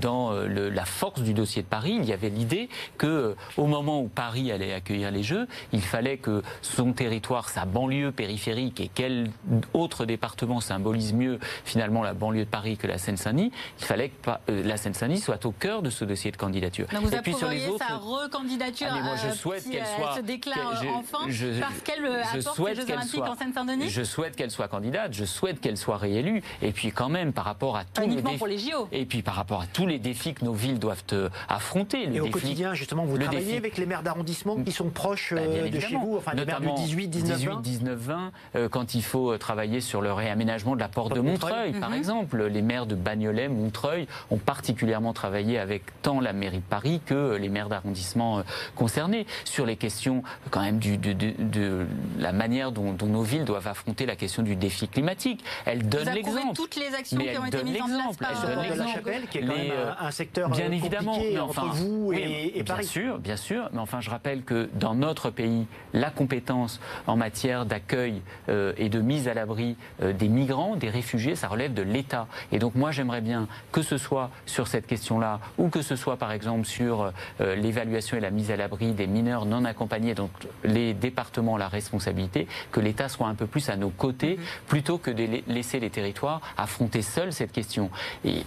[0.00, 4.08] dans la force du dossier de Paris, il y avait l'idée que, au moment où
[4.08, 9.30] Paris allait accueillir les Jeux, il fallait que son territoire, sa banlieue périphérique et quel
[9.72, 14.30] autre département symbolise mieux finalement la banlieue de Paris que la Seine-Saint-Denis, il fallait que
[14.50, 16.86] euh, la Seine-Saint-Denis soit au cœur de ce dossier de candidature.
[16.92, 20.20] vous et puis sur les autres, sa recandidature ah, moi, je souhaite qu'elle soit, se
[20.20, 23.90] déclare enfin parce qu'elle apporte les Jeux Olympiques en Seine-Saint-Denis?
[23.98, 26.40] Je souhaite qu'elle soit candidate, je souhaite qu'elle soit réélue.
[26.62, 28.88] Et puis quand même, par rapport à tous les défis, pour les JO.
[28.92, 32.08] Et puis par rapport à tous les défis que nos villes doivent euh, affronter.
[32.14, 35.68] et au quotidien, justement, vous travaillez avec les maires d'arrondissement qui sont proches bah, euh,
[35.68, 39.36] de chez vous, enfin les maires du 18, 19, 18, 19, 20, quand il faut
[39.36, 41.96] travailler sur le réaménagement de la porte de Montreuil, par mhm.
[41.96, 42.46] exemple.
[42.46, 47.36] Les maires de Bagnolet, Montreuil ont particulièrement travaillé avec tant la mairie de Paris que
[47.36, 48.42] les maires d'arrondissement euh,
[48.76, 51.86] concernés sur les questions quand même du, de,
[52.18, 55.44] la manière dont, nos villes doivent affronter la question du défi climatique.
[55.64, 56.54] Elle donne l'exemple.
[56.54, 59.38] toutes les actions qui ont été mises en place par elle donne la Chapelle, qui
[59.38, 62.80] est quand même un, secteur bien évidemment, entre vous et, Paris.
[62.80, 63.68] Bien sûr, bien sûr.
[63.72, 68.88] Mais enfin, je rappelle que dans notre pays, la compétence en matière d'accueil euh, et
[68.88, 72.26] de mise à l'abri euh, des migrants, des réfugiés, ça relève de l'État.
[72.52, 76.16] Et donc moi j'aimerais bien que ce soit sur cette question-là ou que ce soit
[76.16, 80.30] par exemple sur euh, l'évaluation et la mise à l'abri des mineurs non accompagnés, donc
[80.64, 84.44] les départements la responsabilité, que l'État soit un peu plus à nos côtés mhm.
[84.66, 87.90] plutôt que de laisser les territoires affronter seuls cette question.
[88.24, 88.44] Et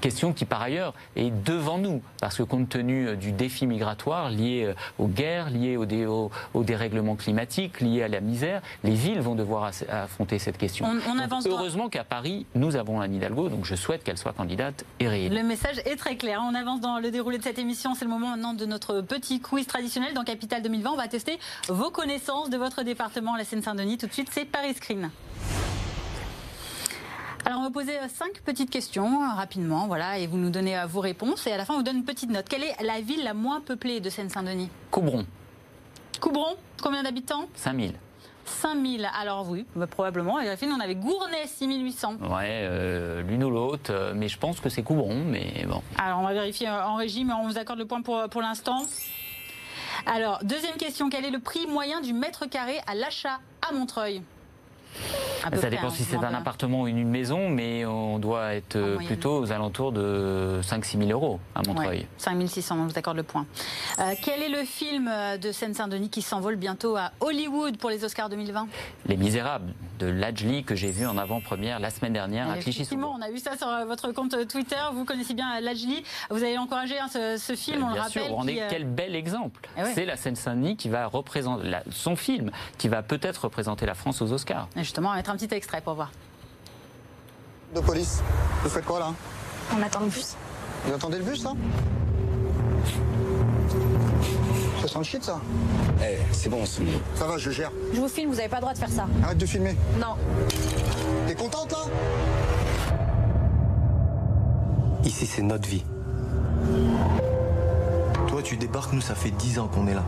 [0.00, 4.30] question qui par ailleurs est devant nous parce que compte tenu euh, du défi migratoire
[4.30, 8.94] lié euh, aux guerres, lié au, dé, au, dérèglement climatique, lié à la misère, les
[8.94, 10.86] villes vont devoir affronter cette question.
[10.86, 15.08] On, heureusement qu'à Paris, nous avons Anne Hidalgo, donc je souhaite qu'elle soit candidate et
[15.08, 15.34] réélue.
[15.34, 16.40] Le message est très clair.
[16.44, 17.94] On avance dans le déroulé de cette émission.
[17.94, 20.90] C'est le moment maintenant de notre petit quiz traditionnel dans Capital 2020.
[20.90, 23.98] On va tester vos connaissances de votre département, la Seine-Saint-Denis.
[23.98, 25.10] Tout de suite, c'est Paris Screen.
[27.44, 30.78] Alors on va poser euh, cinq petites questions euh, rapidement, voilà, et vous nous donnez
[30.78, 31.46] euh, vos réponses.
[31.46, 32.48] Et à la fin, on vous donne une petite note.
[32.48, 34.70] Quelle est la ville la moins peuplée de Seine-Saint-Denis?
[34.92, 35.26] Coubron.
[36.20, 37.46] Coubron, combien d'habitants?
[37.54, 37.94] 5000.
[38.44, 39.08] 5000.
[39.18, 40.38] Alors oui, bah, probablement.
[40.38, 42.18] Et la fin, on avait Gournay, 6800.
[42.20, 44.12] Ouais, euh, l'une ou l'autre.
[44.14, 45.82] Mais je pense que c'est Coubron, mais bon.
[45.98, 48.82] Alors on va vérifier en régie, mais on vous accorde le point pour, pour l'instant.
[50.06, 51.10] Alors, deuxième question.
[51.10, 54.22] Quel est le prix moyen du mètre carré à l'achat à Montreuil?
[54.94, 55.21] Yeah.
[55.60, 59.38] Ça dépend si c'est un appartement ou une maison, mais on doit être euh, plutôt
[59.38, 62.00] aux alentours de 5-6 000 euros à Montreuil.
[62.00, 63.46] Ouais, 5 600, on vous accorde le point.
[63.98, 68.04] Euh, quel est le film euh, de Seine-Saint-Denis qui s'envole bientôt à Hollywood pour les
[68.04, 68.68] Oscars 2020
[69.06, 72.96] Les Misérables de Lajli que j'ai vu en avant-première la semaine dernière à clichy sous
[73.02, 74.76] on a vu ça sur votre compte Twitter.
[74.94, 76.02] Vous connaissez bien Lajli.
[76.30, 78.24] Vous avez encouragé hein, ce, film, on le rappelle.
[78.24, 79.68] Sûr, on est quel bel exemple.
[79.76, 84.22] Eh c'est la Seine-Saint-Denis qui va représenter son film, qui va peut-être représenter la France
[84.22, 84.68] aux Oscars.
[84.76, 86.10] Et justement, va mettre un petit extrait pour voir.
[87.74, 88.22] De police,
[88.62, 89.12] vous faites quoi là
[89.74, 90.36] On attend le bus.
[90.84, 91.52] Vous attendez le bus là
[94.82, 95.40] Ça sent le shit ça
[96.02, 97.00] Eh, c'est bon, c'est bon.
[97.14, 97.70] Ça va, je gère.
[97.94, 99.06] Je vous filme, vous avez pas le droit de faire ça.
[99.22, 99.74] Arrête de filmer.
[99.98, 100.16] Non.
[101.26, 101.78] T'es contente là
[105.04, 105.84] Ici, c'est notre vie.
[106.62, 110.04] Toi toi tu débarques, nous ça fait 10 ans qu'on est là.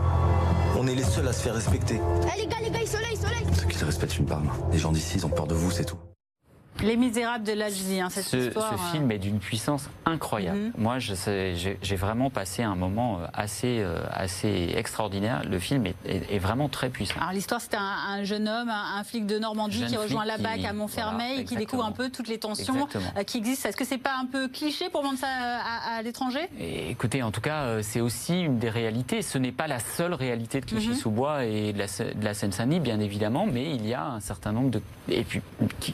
[0.85, 1.99] On est les seuls à se faire respecter.
[1.99, 4.43] Eh les gars, les gars, soleil, soleil Ceux qui se respectent une barre.
[4.71, 5.97] Les gens d'ici, ils ont peur de vous, c'est tout.
[6.83, 8.73] Les Misérables de l'Algérie, hein, cette ce, histoire.
[8.73, 10.57] Ce film est d'une puissance incroyable.
[10.57, 10.71] Mhm.
[10.77, 15.43] Moi, j'ai vraiment passé un moment euh, assez, euh, assez extraordinaire.
[15.49, 17.15] Le film est, est, vraiment très puissant.
[17.21, 20.73] Alors l'histoire, c'est un, jeune homme, un, flic de Normandie qui rejoint la BAC à
[20.73, 23.69] Montfermeil et qui découvre un peu toutes les tensions euh, qui existent.
[23.69, 26.49] Est-ce que c'est pas un peu cliché pour vendre ça à, l'étranger?
[26.59, 29.21] Écoutez, en tout cas, c'est aussi une des réalités.
[29.21, 31.49] Ce n'est pas la seule réalité de Clichy-sous-Bois mhm.
[31.49, 31.85] et de la,
[32.21, 35.41] la Seine-Saint-Denis, bien évidemment, mais il y a un certain nombre de, et puis,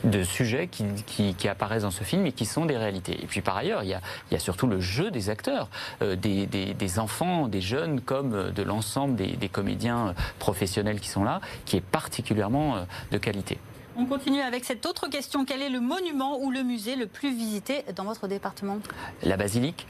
[0.04, 3.22] de sujets qui, apparaissent dans ce film et qui sont des réalités.
[3.22, 5.70] Et puis par ailleurs, il y a, surtout le jeu des acteurs,
[6.02, 11.24] euh, des, enfants, des jeunes, comme euh, de l'ensemble des, comédiens euh, professionnels qui sont
[11.24, 13.58] là, qui est particulièrement de qualité.
[13.98, 15.46] On continue avec cette autre question.
[15.46, 18.80] Quel est le monument ou le musée le plus visité dans votre département?
[19.24, 19.86] La basilique.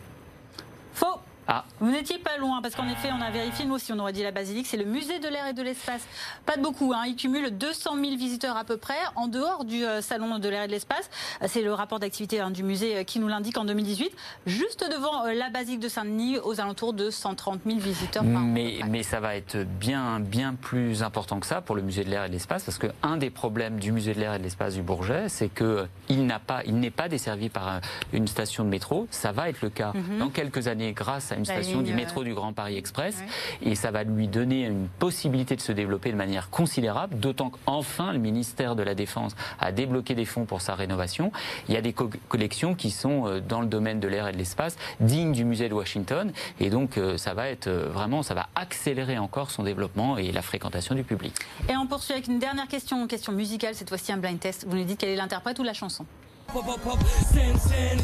[0.93, 1.19] Faux.
[1.53, 1.65] Ah.
[1.81, 4.23] Vous n'étiez pas loin, parce qu'en effet, on a vérifié, nous aussi, on aurait dit
[4.23, 6.07] la basilique, c'est le musée de l'air et de l'espace.
[6.45, 7.03] Pas de beaucoup, hein.
[7.05, 10.63] il cumule 200 000 visiteurs à peu près, en dehors du euh, salon de l'air
[10.63, 11.09] et de l'espace.
[11.45, 14.11] C'est le rapport d'activité hein, du musée euh, qui nous l'indique en 2018,
[14.45, 18.81] juste devant euh, la basilique de Saint-Denis, aux alentours de 130 000 visiteurs par mais,
[18.81, 18.85] an.
[18.89, 22.23] Mais ça va être bien, bien plus important que ça pour le musée de l'air
[22.23, 24.83] et de l'espace, parce qu'un des problèmes du musée de l'air et de l'espace du
[24.83, 26.63] Bourget, c'est qu'il n'est pas,
[26.95, 27.81] pas desservi par
[28.13, 29.07] une station de métro.
[29.11, 30.19] Ça va être le cas mhm.
[30.19, 33.23] dans quelques années grâce à une station du métro du Grand Paris Express.
[33.61, 38.13] Et ça va lui donner une possibilité de se développer de manière considérable, d'autant qu'enfin
[38.13, 41.31] le ministère de la Défense a débloqué des fonds pour sa rénovation.
[41.67, 44.37] Il y a des collections qui sont euh, dans le domaine de l'air et de
[44.37, 46.31] l'espace, dignes du musée de Washington.
[46.59, 50.31] Et donc euh, ça va être euh, vraiment, ça va accélérer encore son développement et
[50.31, 51.33] la fréquentation du public.
[51.69, 54.65] Et on poursuit avec une dernière question, une question musicale, cette fois-ci un blind test.
[54.67, 56.05] Vous nous dites quel est l'interprète ou la chanson?
[56.53, 56.99] Pop, pop, pop,
[57.31, 57.99] scène, scène,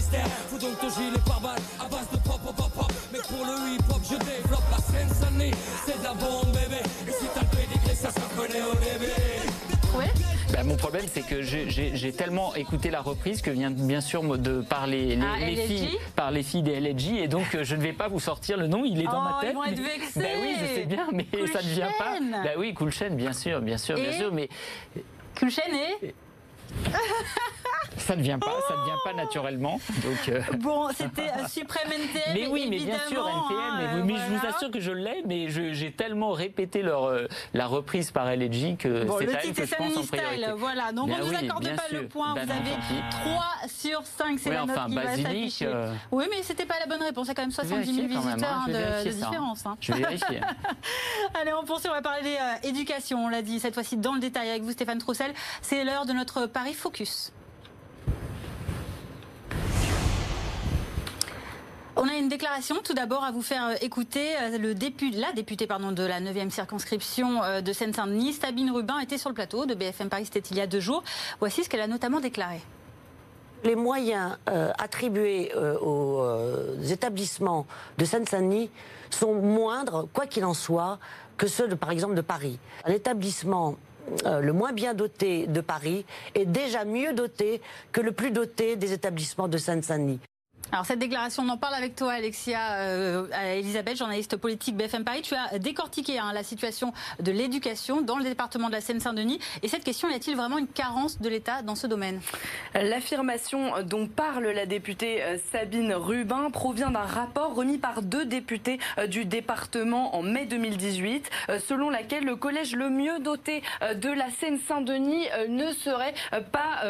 [0.50, 2.94] Faut donc ton gilet par balle à base de pop, pop, pop, pop.
[3.12, 5.52] Mais pour le hip hop, je développe la scène, Sunny.
[5.86, 6.82] C'est de la bombe, bébé.
[7.08, 9.98] Et si t'as le pédigré, ça se reconnaît au début.
[9.98, 10.14] Ouais.
[10.54, 14.62] Ben, mon problème, c'est que j'ai tellement écouté la reprise que vient bien sûr de
[14.62, 17.82] par les, ah, les, filles, par les filles des LG, et donc euh, je ne
[17.82, 18.86] vais pas vous sortir le nom.
[18.86, 19.52] Il est dans ma oh, tête.
[19.52, 20.22] Ils vont être vexés.
[20.22, 22.18] Ben oui, je sais bien, mais ça ne vient pas.
[22.22, 24.48] Ben oui, Cool Chain, bien sûr, bien sûr, bien sûr, mais
[25.38, 25.64] Cool Chain
[26.02, 26.14] et
[27.98, 29.80] ça ne vient pas, ça ne vient pas naturellement.
[30.04, 30.42] Donc euh.
[30.60, 32.34] Bon, c'était Suprême NTM.
[32.34, 34.06] Mais oui, mais bien sûr NTM.
[34.06, 38.12] Mais, je vous assure que je l'ai, mais j'ai tellement répété leur, euh, la reprise
[38.12, 40.46] par LG que c'est à elle que je pense en priorité.
[40.58, 42.34] Voilà, donc on ne vous accorde pas le point.
[42.34, 45.66] vous avez 3 sur 5, c'est la note qui va s'afficher.
[45.68, 45.94] Euh.
[46.12, 47.28] Oui, mais c'était pas la bonne réponse.
[47.28, 49.66] Il y a quand même 70 000 visiteurs hein, de, différence.
[49.66, 49.78] Hein.
[49.82, 50.42] Je vais vérifier.
[51.42, 53.26] Allez, on poursuit, on va parler éducation.
[53.26, 55.34] On l'a dit cette fois-ci dans le détail avec vous, Stéphane Troussel.
[55.62, 57.32] C'est l'heure de notre Paris Focus.
[62.00, 64.36] On a une déclaration tout d'abord à vous faire euh, écouter.
[64.40, 69.34] Euh, la députée de la 9e circonscription euh, de Seine-Saint-Denis, Sabine Rubin, était sur le
[69.34, 71.04] plateau de BFM Paris, c'était il y a deux jours.
[71.40, 72.62] Voici ce qu'elle a notamment déclaré.
[73.64, 74.38] Les moyens
[74.78, 76.24] attribués aux
[76.88, 77.66] établissements
[77.98, 78.70] de Seine-Saint-Denis
[79.10, 81.00] sont moindres, quoi qu'il en soit,
[81.38, 82.60] que ceux, de, par exemple, de Paris.
[82.86, 83.76] Un établissement
[84.24, 86.06] le moins bien doté de Paris
[86.36, 87.60] est déjà mieux doté
[87.92, 90.20] que le plus doté des établissements de Seine-Saint-Denis.
[90.74, 93.26] Alors cette déclaration, on en parle avec toi, Alexia euh,
[93.56, 95.22] Elisabeth, journaliste politique BFM Paris.
[95.22, 99.40] Tu as décortiqué hein, la situation de l'éducation dans le département de la Seine-Saint-Denis.
[99.64, 102.20] Et cette question, y a-t-il vraiment une carence de l'État dans ce domaine?
[102.74, 108.78] L'affirmation dont parle la députée euh, Sabine Rubin provient d'un rapport remis par deux députés
[108.98, 111.30] euh, du département en mai 2018,
[111.66, 113.64] selon laquelle le collège le mieux doté
[113.96, 116.14] de la Seine-Saint-Denis ne serait
[116.52, 116.84] pas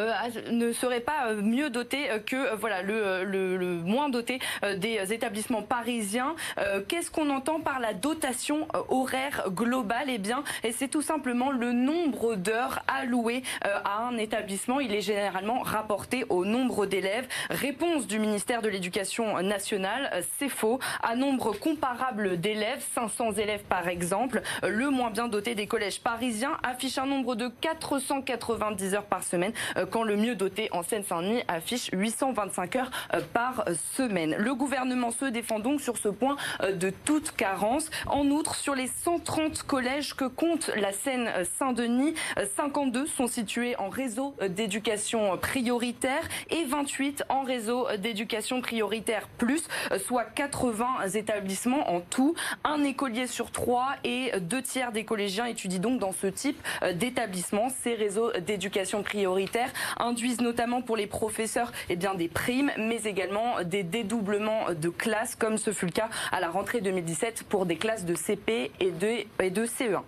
[0.51, 6.35] ne serait pas mieux doté que voilà le, le moins doté euh, des établissements parisiens.
[6.57, 10.07] Euh, qu'est-ce qu'on entend par la dotation euh, horaire globale?
[10.09, 14.79] Eh bien, c'est tout simplement le nombre d'heures allouées à un établissement.
[14.79, 17.27] Il est généralement rapporté au nombre d'élèves.
[17.49, 20.79] Réponse du ministère de l'Éducation nationale, c'est faux.
[21.01, 26.57] À nombre comparable d'élèves, 500 élèves par exemple, le moins bien doté des collèges parisiens
[26.63, 29.53] affiche un nombre de 490 heures par semaine,
[29.91, 32.91] quand le mieux doté en Seine-Saint-Denis affiche 825 heures
[33.33, 33.56] par
[33.95, 34.35] semaine.
[34.37, 37.89] Le gouvernement se défend donc sur ce point euh, de toute carence.
[38.07, 42.13] En outre, sur les 130 collèges que compte la Seine-Saint-Denis,
[42.55, 49.27] 52 euh, sont situés en réseau euh, d'éducation prioritaire et 28 en réseau d'éducation prioritaire
[49.37, 49.67] plus,
[50.05, 52.35] soit 80 établissements en tout.
[52.63, 56.61] Un écolier sur trois et deux tiers des collégiens étudient donc dans ce type
[56.95, 57.69] d'établissement.
[57.69, 63.46] Ces réseaux d'éducation prioritaire induisent notamment pour les professeurs eh bien, des primes, mais également
[63.63, 67.77] des dédoublements de classes, comme ce fut le cas à la rentrée 2017 pour des
[67.77, 70.01] classes de CP et de, et de CE1.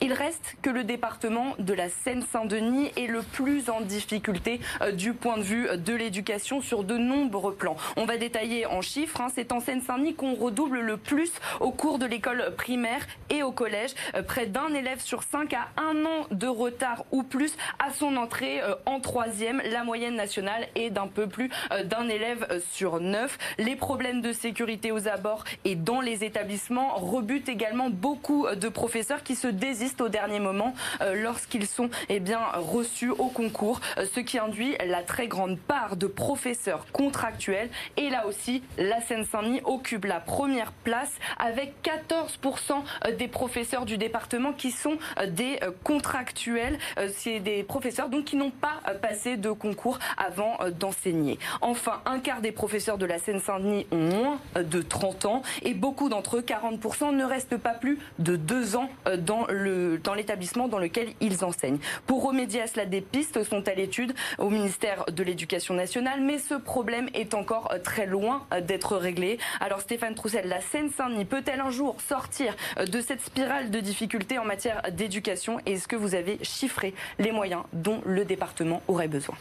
[0.00, 5.12] Il reste que le département de la Seine-Saint-Denis est le plus en difficulté euh, du
[5.12, 7.76] point de vue de l'éducation sur de nombreux plans.
[7.96, 9.20] On va détailler en chiffres.
[9.20, 9.28] Hein.
[9.34, 13.94] C'est en Seine-Saint-Denis qu'on redouble le plus au cours de l'école primaire et au collège.
[14.14, 18.16] Euh, près d'un élève sur cinq a un an de retard ou plus à son
[18.16, 19.62] entrée euh, en troisième.
[19.70, 21.50] La moyenne nationale est d'un peu plus
[21.84, 23.38] d'un élève sur neuf.
[23.58, 29.22] Les problèmes de sécurité aux abords et dans les établissements rebutent également beaucoup de professeurs
[29.22, 34.06] qui se désistent au dernier moment euh, lorsqu'ils sont eh bien, reçus au concours, euh,
[34.12, 37.70] ce qui induit la très grande part de professeurs contractuels.
[37.96, 44.52] Et là aussi, la Seine-Saint-Denis occupe la première place avec 14% des professeurs du département
[44.52, 46.78] qui sont euh, des contractuels.
[47.16, 51.38] C'est des professeurs donc qui n'ont pas passé de concours avant d'enseigner.
[51.60, 56.08] Enfin, un quart des professeurs de la Seine-Saint-Denis ont moins de 30 ans et beaucoup
[56.08, 60.80] d'entre eux, 40%, ne restent pas plus de deux ans dans le dans l'établissement dans
[60.80, 61.78] lequel ils enseignent.
[62.06, 66.38] Pour remédier à cela, des pistes sont à l'étude au ministère de l'Éducation nationale, mais
[66.38, 69.38] ce problème est encore euh, très loin euh, d'être réglé.
[69.60, 74.38] Alors Stéphane Troussel, la Seine-Saint-Denis peut-elle un jour sortir euh, de cette spirale de difficultés
[74.38, 75.60] en matière d'éducation?
[75.64, 79.36] Est-ce que vous avez chiffré les moyens dont le département aurait besoin?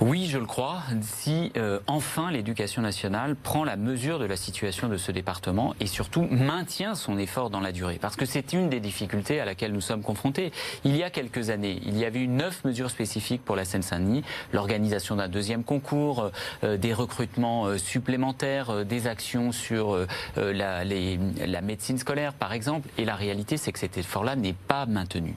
[0.00, 4.88] Oui, je le crois, si euh, enfin l'éducation nationale prend la mesure de la situation
[4.88, 7.98] de ce département et surtout maintient son effort dans la durée.
[8.00, 10.50] Parce que c'est une des difficultés à laquelle nous sommes confrontés.
[10.84, 14.24] Il y a quelques années, il y avait eu neuf mesures spécifiques pour la Seine-Saint-Denis,
[14.52, 16.30] l'organisation d'un deuxième concours,
[16.64, 19.96] euh, des recrutements euh, supplémentaires, des actions sur
[20.36, 22.88] la, la, médecine scolaire par exemple.
[22.98, 25.36] Et la réalité, c'est que cet effort-là n'est pas maintenu.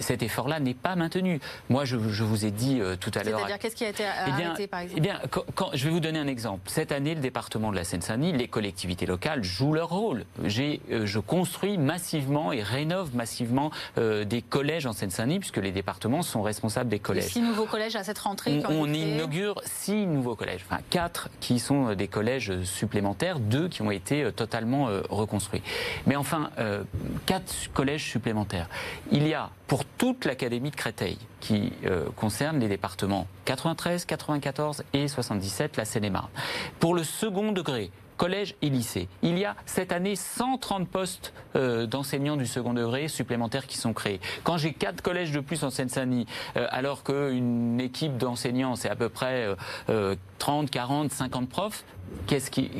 [0.00, 1.40] Cet effort-là n'est pas maintenu.
[1.70, 3.40] Moi, je, je vous ai dit tout à l'heure
[3.86, 5.20] a été eh bien, arrêté, par exemple Eh bien,
[5.54, 6.62] quand, je vais vous donner un exemple.
[6.66, 10.24] Cette année, le département de la Seine-Saint-Denis, les collectivités locales jouent leur rôle.
[10.44, 15.72] J'ai, euh, je construis massivement et rénove massivement euh, des collèges en Seine-Saint-Denis, puisque les
[15.72, 17.24] départements sont responsables des collèges.
[17.24, 21.58] six nouveaux collèges à cette rentrée On, on inaugure six nouveaux collèges, enfin quatre qui
[21.58, 25.62] sont euh, des collèges supplémentaires, deux qui ont été totalement reconstruits.
[26.06, 26.50] Mais enfin,
[27.26, 28.68] quatre collèges supplémentaires.
[29.12, 34.84] Il y a pour toute l'académie de Créteil, qui euh, concerne les départements 93, 94
[34.92, 36.28] et 77, la Seine-et-Marne.
[36.78, 39.08] Pour le second degré, collège et lycée.
[39.22, 43.92] Il y a cette année 130 postes euh, d'enseignants du second degré supplémentaires qui sont
[43.92, 44.20] créés.
[44.42, 46.26] Quand j'ai quatre collèges de plus en Seine-Saint-Denis,
[46.56, 49.48] euh, alors qu'une équipe d'enseignants, c'est à peu près
[50.38, 51.84] 30, 40, 50 profs,
[52.26, 52.70] qu'est-ce qui,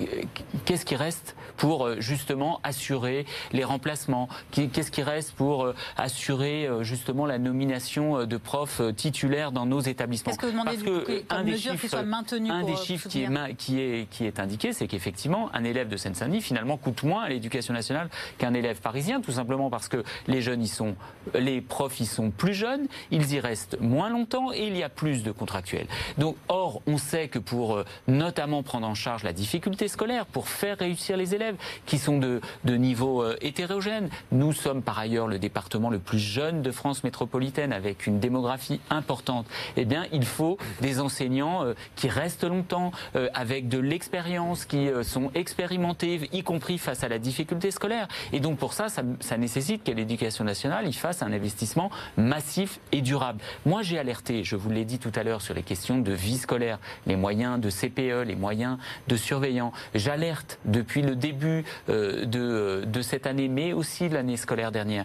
[0.64, 6.66] qu'est-ce qui reste pour euh, justement assurer les remplacements Qu'est-ce qui reste pour euh, assurer
[6.66, 11.40] euh, justement la nomination de profs titulaires dans nos établissements Qu'est-ce que vous demandez Parce
[11.40, 14.40] un des chiffres, qui soit maintenu Un des chiffres qui est, qui, est, qui est
[14.40, 18.08] indiqué, c'est qu'effectivement, un élève de Seine-Saint-Denis finalement coûte moins à l'éducation nationale
[18.38, 20.96] qu'un élève parisien, tout simplement parce que les jeunes y sont,
[21.34, 24.88] les profs y sont plus jeunes, ils y restent moins longtemps et il y a
[24.88, 25.86] plus de contractuels.
[26.18, 30.78] Donc, or, on sait que pour notamment prendre en charge la difficulté scolaire, pour faire
[30.78, 34.08] réussir les élèves qui sont de, de niveau euh, hétérogène.
[34.32, 38.80] Nous sommes par ailleurs le département le plus jeune de France métropolitaine avec une démographie
[38.90, 39.46] importante.
[39.76, 44.88] Eh bien, il faut des enseignants euh, qui restent longtemps, euh, avec de l'expérience, qui
[45.02, 48.08] sont expérimentés, y compris face à la difficulté scolaire.
[48.32, 52.80] Et donc pour ça, ça, ça nécessite que l'éducation nationale y fasse un investissement massif
[52.92, 53.40] et durable.
[53.64, 56.38] Moi, j'ai alerté, je vous l'ai dit tout à l'heure, sur les questions de vie
[56.38, 59.72] scolaire, les moyens de CPE, les moyens de surveillants.
[59.94, 65.04] J'alerte depuis le début euh, de, de cette année, mais aussi de l'année scolaire dernière.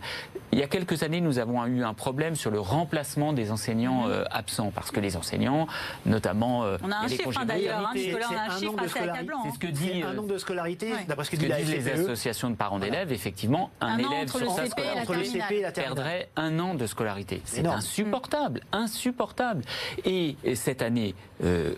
[0.52, 4.06] Il y a quelques années, nous avons eu un problème sur le remplacement des enseignants
[4.06, 4.12] mhm.
[4.12, 5.68] euh, absents, parce que les enseignants,
[6.06, 6.64] notamment...
[6.64, 9.44] Euh, on a un chiffre hein, d'ailleurs, hein, on a un, chiffre assez accablant.
[9.46, 10.04] C'est ce que dit...
[10.04, 13.98] Un nombre de scolarités, d'après ce que, disent les associations de parents d'élèves, effectivement, un,
[13.98, 17.42] élève sur le CP entre le CP et la perdrait un an de scolarité.
[17.46, 19.64] C'est insupportable, insupportable.
[20.06, 21.16] Et cette année,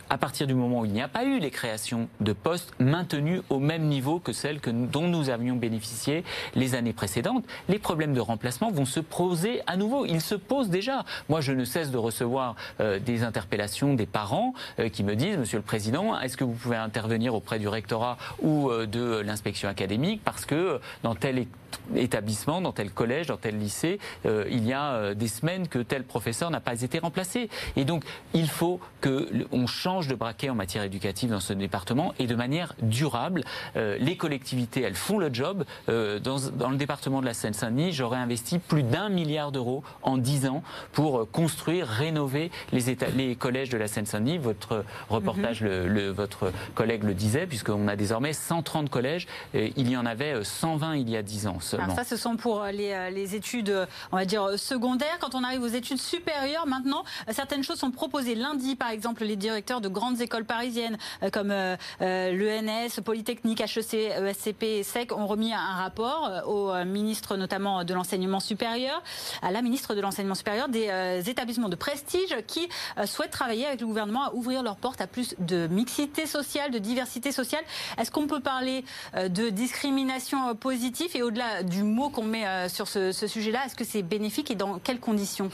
[0.09, 3.41] à partir du moment où il n'y a pas eu les créations de postes maintenus
[3.49, 6.23] au même niveau que celles dont nous avions bénéficié
[6.55, 10.05] les années précédentes, les problèmes de remplacement vont se poser à nouveau.
[10.05, 11.05] Ils se posent déjà.
[11.29, 14.53] Moi, je ne cesse de recevoir des interpellations des parents
[14.91, 18.69] qui me disent, Monsieur le Président, est-ce que vous pouvez intervenir auprès du rectorat ou
[18.71, 21.47] de l'inspection académique parce que dans tel
[21.95, 26.51] établissement, dans tel collège, dans tel lycée, il y a des semaines que tel professeur
[26.51, 27.49] n'a pas été remplacé?
[27.75, 32.27] Et donc, il faut qu'on change de braquet en matière éducative dans ce département et
[32.27, 33.43] de manière durable.
[33.75, 35.63] les collectivités, elles font le job.
[35.87, 40.45] Dans, dans, le département de la Seine-Saint-Denis, j'aurais investi plus d'un milliard d'euros en dix
[40.47, 44.37] ans pour construire, rénover les, les collèges de la Seine-Saint-Denis.
[44.37, 45.85] Votre reportage, mhm.
[45.87, 49.27] le, votre collègue le disait, puisqu'on a désormais 130 collèges.
[49.53, 51.85] il y en avait 120 il y a 10 ans seulement.
[51.85, 55.17] Alors ça, ce sont pour les, les, études, on va dire, secondaires.
[55.19, 58.35] Quand on arrive aux études supérieures, maintenant, certaines choses sont proposées.
[58.35, 63.61] Lundi, par exemple, les directeurs de grandes écoles parisiennes, euh, comme euh, euh, l'ENS, Polytechnique,
[63.61, 69.01] HEC, ESCP et SEC, ont remis un rapport au ministre notamment de l'enseignement supérieur,
[69.41, 72.67] à la ministre de l'enseignement supérieur, des établissements de prestige qui
[73.05, 76.79] souhaitent travailler avec le gouvernement à ouvrir leurs portes à plus de mixité sociale, de
[76.79, 77.63] diversité sociale.
[77.97, 78.83] Est-ce qu'on peut parler
[79.15, 83.85] de discrimination positive et au-delà du mot qu'on met sur ce, ce sujet-là, est-ce que
[83.85, 85.49] c'est bénéfique et dans quelles conditions?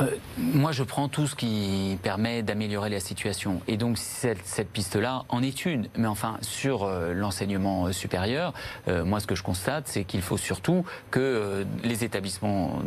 [0.00, 3.60] Euh, moi, je prends tout ce qui permet d'améliorer la situation.
[3.68, 5.88] Et donc, cette, piste-là en est une.
[5.96, 8.52] Mais enfin, sur euh, l'enseignement supérieur,
[8.88, 12.82] euh, moi, ce que je constate, c'est qu'il faut surtout que les établissements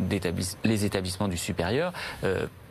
[1.28, 1.92] du supérieur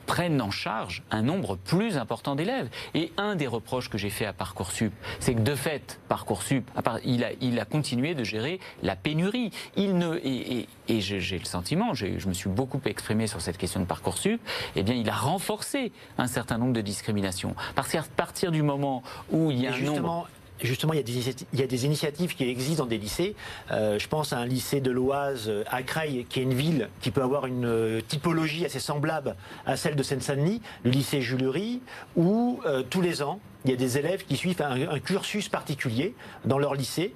[0.09, 2.67] prennent en charge un nombre plus important d'élèves.
[2.95, 6.67] Et un des reproches que j'ai fait à Parcoursup, c'est que de fait, Parcoursup,
[7.05, 9.51] il a, il a continué de gérer la pénurie.
[9.75, 13.81] Il ne, et, et, j'ai le sentiment, je me suis beaucoup exprimé sur cette question
[13.81, 14.41] de Parcoursup,
[14.75, 17.53] eh bien, il a renforcé un certain nombre de discriminations.
[17.75, 20.27] Parce qu'à partir du moment où il y a un nombre
[20.61, 23.35] justement, il y, a des, initiatives qui existent dans des lycées.
[23.71, 26.89] Euh, je pense à un lycée de l'Oise euh, à Creil, qui est une ville
[27.01, 29.35] qui peut avoir une euh, typologie assez semblable
[29.65, 31.81] à celle de Seine-Saint-Denis, le lycée Julery,
[32.15, 36.13] où tous les ans, il y a des élèves qui suivent un cursus particulier
[36.45, 37.13] dans leur lycée.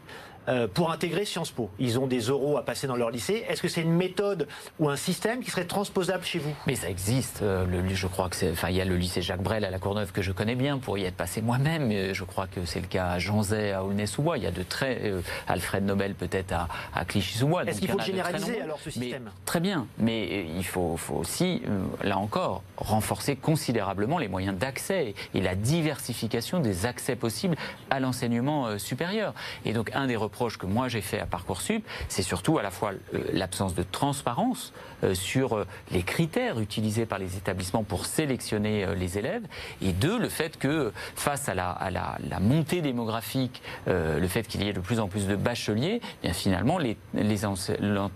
[0.50, 1.70] Euh, pour intégrer Sciences Po.
[1.80, 3.46] Ils ont des euros à passer dans leur lycée.
[3.48, 6.54] Est-ce que c'est une méthode ou un système qui serait transposable chez vous?
[6.68, 7.42] Mais ça existe.
[7.42, 8.52] Euh, le, je crois que c'est.
[8.52, 10.80] Enfin, il y a le lycée Jacques Brel à la Courneuve que je connais bien
[10.80, 12.14] pour y être passé moi-même.
[12.14, 14.38] Je crois que c'est le cas à Janzay, à Aulnay-sous-Bois.
[14.38, 15.00] Il y a de très.
[15.04, 17.64] Euh, Alfred Nobel peut-être à, à Clichy-sous-Bois.
[17.64, 19.30] Est-ce qu'il faut généraliser alors ce système?
[19.46, 19.88] Très bien.
[19.98, 21.62] Mais il faut, faut aussi,
[22.04, 27.56] là encore, renforcer considérablement les moyens d'accès et la diversification des accès possibles
[27.90, 29.34] à l'enseignement supérieur.
[29.64, 30.18] Et donc, un des
[30.58, 34.74] que moi j'ai fait à Parcoursup, c'est surtout à la fois euh, l'absence de transparence
[35.04, 39.44] euh, sur euh, les critères utilisés par les établissements pour sélectionner les élèves,
[39.82, 44.74] et deux, le fait que face à la, montée démographique, le fait qu'il y ait
[44.74, 47.38] de plus en plus de bacheliers, eh finalement les, les,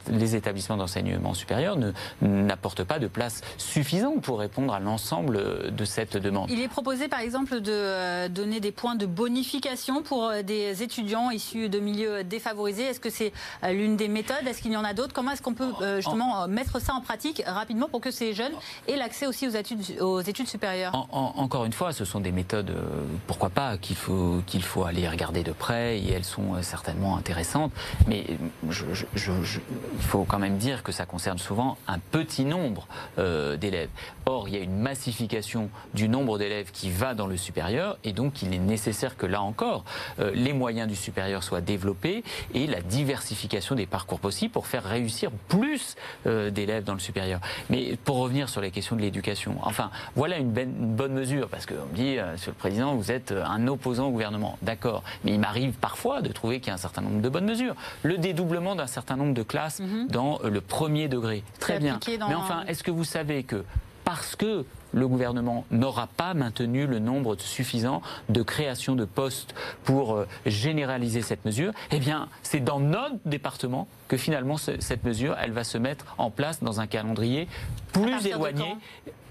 [0.09, 1.77] les établissements d'enseignement supérieur
[2.21, 6.49] n'apportent pas de place suffisante pour répondre à l'ensemble de cette demande.
[6.49, 11.69] Il est proposé par exemple de donner des points de bonification pour des étudiants issus
[11.69, 13.33] de milieux défavorisés Est-ce que c'est
[13.63, 15.97] euh, l'une des méthodes Est-ce qu'il y en a d'autres Comment est-ce qu'on peut euh,
[15.97, 18.53] justement euh, mettre ça en pratique rapidement pour que ces jeunes
[18.87, 22.73] aient l'accès aussi aux études, aux études supérieures Encore une fois, ce sont des méthodes,
[23.25, 27.71] pourquoi pas, qu'il faut, qu'il faut aller regarder de près et elles sont certainement intéressantes.
[28.07, 28.25] Mais
[28.63, 32.87] il faut quand même dire que ça concerne souvent un petit nombre
[33.17, 33.89] d'élèves.
[34.25, 38.13] Or, il y a une massification du nombre d'élèves qui va dans le supérieur et
[38.13, 39.83] donc il est nécessaire que là encore,
[40.19, 45.31] les moyens du supérieur soient développés et la diversification des parcours possibles pour faire réussir
[45.47, 45.95] plus
[46.25, 47.39] euh, d'élèves dans le supérieur.
[47.69, 51.65] Mais pour revenir sur les questions de l'éducation, enfin, voilà une, ben, bonne mesure, parce
[51.65, 54.57] qu'on me dit, euh, Monsieur le Président, vous êtes euh, un opposant au gouvernement.
[54.61, 57.45] D'accord, mais il m'arrive parfois de trouver qu'il y a un certain nombre de bonnes
[57.45, 57.75] mesures.
[58.03, 60.07] Le dédoublement d'un certain nombre de classes mhm.
[60.07, 61.99] dans le premier degré, très bien.
[62.07, 63.63] Mais enfin, est-ce que vous savez que
[64.03, 70.15] parce que le gouvernement n'aura pas maintenu le nombre suffisant de création de postes pour
[70.15, 75.63] euh, généraliser cette mesure, eh bien, c'est dans notre département que finalement cette mesure, va
[75.63, 77.47] se mettre en place dans un calendrier
[78.01, 78.77] plus éloigné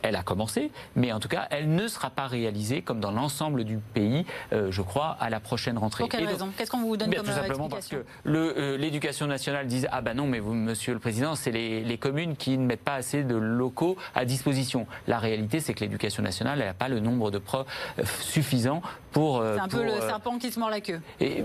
[0.07, 3.65] elle a commencé, mais en tout cas, elle ne sera pas réalisée comme dans l'ensemble
[3.65, 6.03] du pays, euh, je crois, à la prochaine rentrée.
[6.05, 6.51] Pour quelle raison?
[6.57, 10.15] Qu'est-ce qu'on vous donne comme Tout simplement parce que euh, l'éducation nationale dit ah ben
[10.15, 13.25] non, mais vous, Monsieur le Président, c'est les, les, communes qui ne mettent pas assez
[13.25, 14.87] de locaux à disposition.
[15.07, 17.67] La réalité, c'est que l'éducation nationale, n'a pas le nombre de profs
[17.99, 19.43] euh, suffisant pour.
[19.43, 21.01] c'est un peu le serpent qui se mord la queue.
[21.21, 21.45] Et,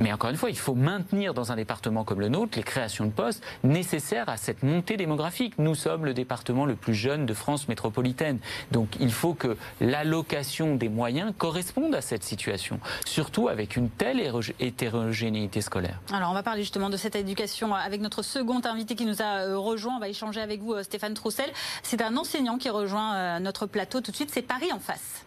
[0.00, 3.04] mais encore une fois, il faut maintenir dans un département comme le nôtre les créations
[3.04, 5.54] de postes nécessaires à cette montée démographique.
[5.58, 8.38] Nous sommes le département le plus jeune de France métropolitaine
[8.70, 14.20] donc il faut que l'allocation des moyens corresponde à cette situation, surtout avec une telle
[14.58, 16.00] hétérogénéité scolaire.
[16.12, 19.42] Alors on va parler justement de cette éducation avec notre second invité qui nous a
[19.42, 19.96] euh, rejoint.
[19.96, 21.50] On va échanger avec vous, euh, Stéphane Troussel.
[21.82, 24.30] C'est un enseignant qui rejoint euh, notre plateau tout de suite.
[24.32, 25.24] C'est Paris en face.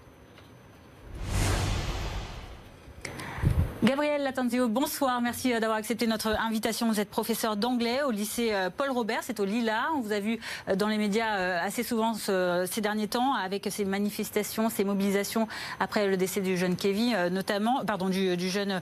[3.84, 5.20] Gabriel Latanzio, bonsoir.
[5.20, 6.88] Merci euh, d'avoir accepté notre invitation.
[6.88, 9.90] Vous êtes professeur d'anglais au lycée euh, Paul Robert, c'est au Lila.
[9.98, 13.84] On vous a vu euh, dans les médias assez souvent ces derniers temps avec ces
[13.84, 15.50] manifestations, ces mobilisations
[15.82, 18.82] après le décès du jeune Kevin, notamment, pardon, du, jeune.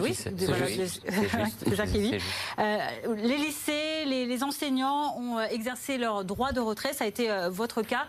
[0.00, 0.16] oui,
[1.72, 2.18] Jacques Kevin.
[2.58, 6.94] les lycées, les, enseignants ont exercé leur droit de retrait.
[6.94, 8.06] Ça a été votre cas.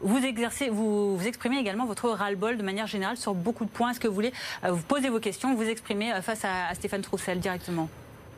[0.00, 3.90] Vous exercez, vous, vous exprimez également votre ras-le-bol de manière générale sur beaucoup de points.
[3.90, 4.32] Est-ce que vous voulez
[4.62, 7.88] vous poser vos questions, vous exprimer euh, face à, Stéphane Troussel directement?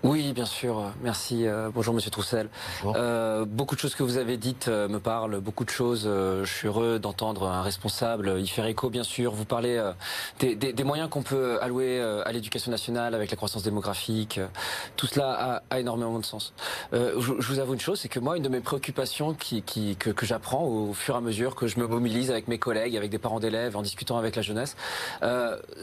[0.06, 0.92] Oui, bien sûr.
[1.02, 1.48] Merci.
[1.48, 2.48] Euh, bonjour, Monsieur Troussel.
[2.84, 5.40] Euh, beaucoup de choses que vous avez dites euh, me parlent.
[5.40, 6.04] Beaucoup de choses.
[6.04, 9.32] je suis heureux d'entendre un responsable y faire écho, bien sûr.
[9.32, 9.82] Vous parlez
[10.38, 14.38] des, moyens qu'on peut allouer à l'éducation nationale avec la croissance démographique.
[14.94, 16.54] tout cela a, énormément de sens.
[16.92, 20.26] Je, vous avoue une chose, c'est que moi, une de mes préoccupations qui, que, que
[20.26, 23.18] j'apprends au fur et à mesure que je me mobilise avec mes collègues, avec des
[23.18, 24.76] parents d'élèves, en discutant avec la jeunesse,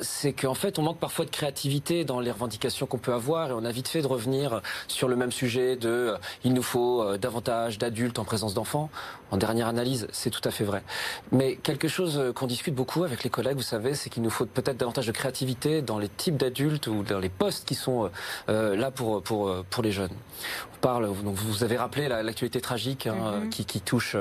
[0.01, 3.53] c'est qu'en fait, on manque parfois de créativité dans les revendications qu'on peut avoir et
[3.53, 7.01] on a vite fait de revenir sur le même sujet de euh, il nous faut
[7.01, 8.89] euh, davantage d'adultes en présence d'enfants.
[9.31, 10.83] En dernière analyse, c'est tout à fait vrai.
[11.31, 14.29] Mais quelque chose euh, qu'on discute beaucoup avec les collègues, vous savez, c'est qu'il nous
[14.29, 18.09] faut peut-être davantage de créativité dans les types d'adultes ou dans les postes qui sont
[18.47, 20.11] là pour, pour, pour les jeunes.
[20.75, 23.49] On parle, donc vous avez rappelé l'actualité tragique hein, mm-hmm.
[23.49, 24.15] qui, qui, touche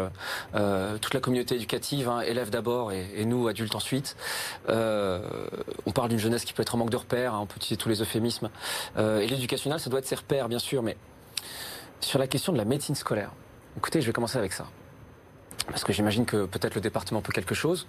[0.53, 4.17] toute la communauté éducative, hein, élèves d'abord et, nous, adultes ensuite.
[4.69, 7.77] on parle d'une jeunesse qui peut être en manque de repères, hein, on peut utiliser
[7.77, 8.51] tous les euphémismes.
[8.99, 10.97] et l'éducation ça doit être ses repères, bien sûr, mais
[12.01, 13.33] sur la question de la médecine scolaire,
[13.77, 14.67] écoutez, je vais commencer avec ça.
[15.69, 17.87] Parce que j'imagine que peut-être le département peut quelque chose.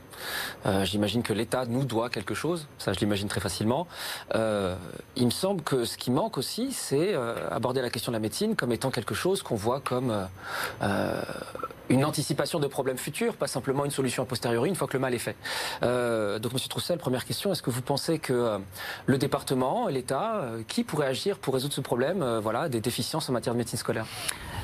[0.66, 2.68] Euh, j'imagine que l'État nous doit quelque chose.
[2.78, 3.88] Ça, je l'imagine très facilement.
[4.36, 4.76] Euh,
[5.16, 8.20] il me semble que ce qui manque aussi, c'est euh, aborder la question de la
[8.20, 10.28] médecine comme étant quelque chose qu'on voit comme
[11.90, 15.00] une anticipation de problèmes futurs, pas simplement une solution a posteriori une fois que le
[15.00, 15.36] mal est fait.
[15.82, 18.60] donc, Monsieur Troussel, première question est-ce que vous pensez que
[19.06, 23.54] le département l'État, qui pourrait agir pour résoudre ce problème, voilà, des déficiences en matière
[23.54, 24.06] de médecine scolaire?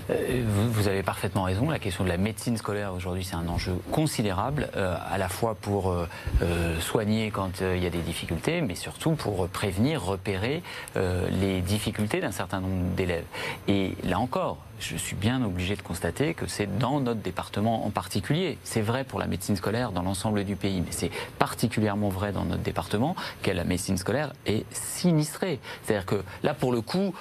[0.10, 1.70] Euh, vous, avez parfaitement raison.
[1.70, 5.56] La question de la médecine scolaire aujourd'hui, c'est un enjeu considérable, euh, à la fois
[5.56, 10.64] pour euh, soigner quand il y a des difficultés, mais surtout pour prévenir, repérer
[10.96, 13.26] les difficultés d'un certain nombre d'élèves.
[13.68, 17.90] Et là encore, je suis bien obligé de constater que c'est dans notre département en
[17.90, 18.58] particulier.
[18.64, 22.46] C'est vrai pour la médecine scolaire dans l'ensemble du pays, mais c'est particulièrement vrai dans
[22.46, 25.60] notre département que la médecine scolaire est sinistrée.
[25.84, 27.14] C'est-à-dire que là, pour le coup,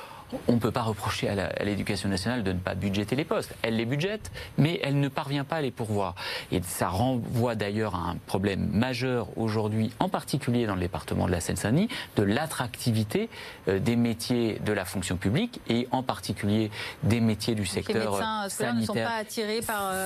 [0.46, 3.54] on ne peut pas reprocher à l'éducation nationale de ne pas budgéter les postes.
[3.62, 6.14] Elle les budgète, mais elle ne parvient pas à les pourvoir.
[6.52, 11.32] Et ça renvoie d'ailleurs à un problème majeur aujourd'hui, en particulier dans le département de
[11.32, 13.28] la Seine-Saint-Denis, de l'attractivité
[13.68, 16.70] euh, des métiers de la fonction publique et en particulier
[17.02, 18.18] des métiers du secteur
[18.48, 19.10] sanitaire,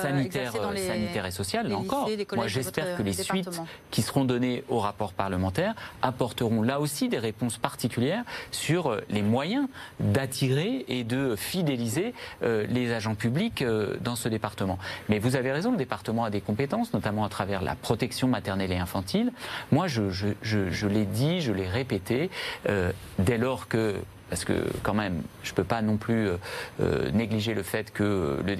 [0.01, 1.73] sanitaire, et social.
[1.73, 3.49] encore, moi j'espère que les suites
[3.91, 9.21] qui seront données au rapport parlementaire apporteront là aussi des réponses particulières sur euh, les
[9.21, 9.67] moyens
[10.13, 14.77] d'attirer et de fidéliser euh, les agents publics euh, dans ce département.
[15.09, 18.71] Mais vous avez raison, le département a des compétences, notamment à travers la protection maternelle
[18.71, 19.31] et infantile.
[19.71, 22.29] Moi, je, l'ai dit, je l'ai répété,
[22.69, 23.95] euh, dès lors que
[24.33, 26.37] parce que quand même, je ne peux pas non plus euh,
[26.81, 28.55] euh, négliger le fait que le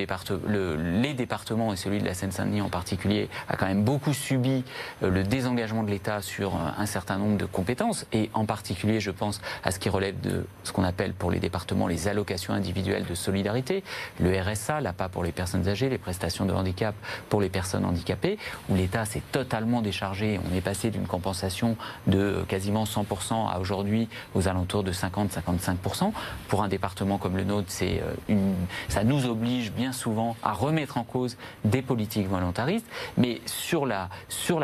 [0.48, 4.64] le, les départements, et celui de la Seine-Saint-Denis en particulier, a quand même beaucoup subi
[5.02, 9.10] euh, le désengagement de l'État sur un certain nombre de compétences, et en particulier, je
[9.10, 13.06] pense à ce qui relève de ce qu'on appelle pour les départements les allocations individuelles
[13.06, 13.84] de solidarité,
[14.20, 16.94] le RSA, l'APA pour les personnes âgées, les prestations de handicap
[17.30, 18.38] pour les personnes handicapées,
[18.70, 20.40] où l'État s'est totalement déchargé.
[20.52, 25.62] On est passé d'une compensation de quasiment 100% à aujourd'hui aux alentours de 50-55
[26.47, 28.14] pour un département comme le nôtre, euh,
[28.89, 32.86] ça nous oblige bien souvent à remettre en cause des politiques volontaristes.
[33.18, 34.09] Mais sur la,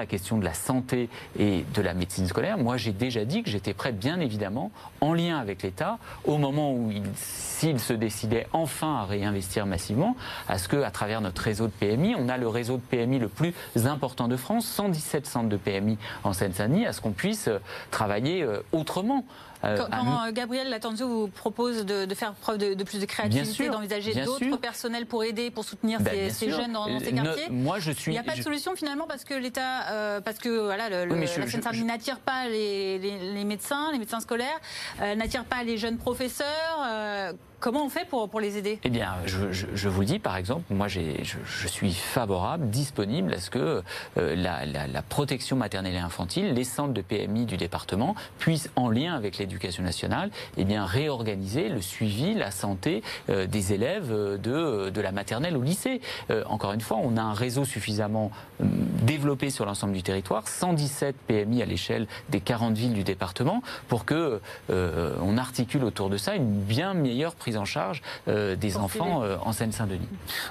[0.07, 3.73] question de la santé et de la médecine scolaire, moi j'ai déjà dit que j'étais
[3.73, 4.71] prêt, bien évidemment,
[5.01, 10.15] en lien avec l'État, au moment où s'il se décidait enfin à réinvestir massivement,
[10.47, 13.27] à ce qu'à travers notre réseau de PMI, on a le réseau de PMI le
[13.27, 13.53] plus
[13.85, 17.59] important de France, 117 centres de PMI en Seine-Saint-Denis, à ce qu'on puisse euh,
[17.91, 19.25] travailler euh, autrement.
[19.63, 24.13] Euh, quand, euh, Gabriel Latanzio vous propose de, faire preuve de, plus de créativité, d'envisager
[24.23, 28.11] d'autres personnels pour aider, pour soutenir bah, ces, jeunes dans, ces quartiers, moi je suis.
[28.11, 31.13] Il n'y a pas de solution finalement parce que l'État, euh, parce que voilà, le,
[31.13, 34.59] la seine n'attire pas les, médecins, les médecins scolaires,
[34.99, 37.35] n'attire pas les jeunes professeurs.
[37.59, 38.79] Comment on fait pour, pour les aider?
[38.85, 43.39] Eh bien, je, vous le dis, par exemple, moi je, je, suis favorable, disponible à
[43.39, 43.83] ce que
[44.15, 49.13] la, la, protection maternelle et infantile, les centres de PMI du département puissent, en lien
[49.13, 55.01] avec les l'éducation nationale, eh bien réorganiser le suivi, la santé des élèves de, de
[55.01, 56.01] la maternelle au lycée.
[56.45, 61.61] encore une fois, on a un réseau suffisamment développé sur l'ensemble du territoire, 117 PMI
[61.61, 64.39] à l'échelle des 40 villes du département, pour que
[64.69, 70.07] on articule autour de ça une bien meilleure prise en charge des enfants en Seine-Saint-Denis.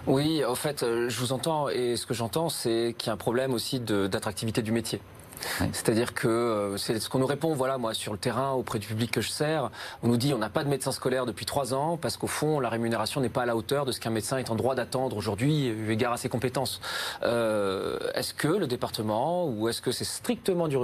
[0.07, 3.17] Oui, en fait, je vous entends et ce que j'entends, c'est qu'il y a un
[3.17, 5.01] problème aussi d'attractivité du métier.
[5.73, 8.87] C'est-à-dire que euh, c'est ce qu'on nous répond, voilà, moi, sur le terrain, auprès du
[8.87, 9.71] public que je sers.
[10.03, 12.61] On nous dit on n'a pas de médecin scolaire depuis trois ans parce qu'au fond,
[12.61, 15.17] la rémunération n'est pas à la hauteur de ce qu'un médecin est en droit d'attendre
[15.17, 16.81] aujourd'hui, eu égard à ses compétences.
[17.23, 20.77] Euh, est-ce que le département, ou est-ce que c'est strictement du,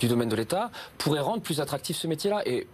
[0.00, 2.42] du domaine de l'État, pourrait rendre plus attractif ce métier-là?
[2.46, 2.66] Et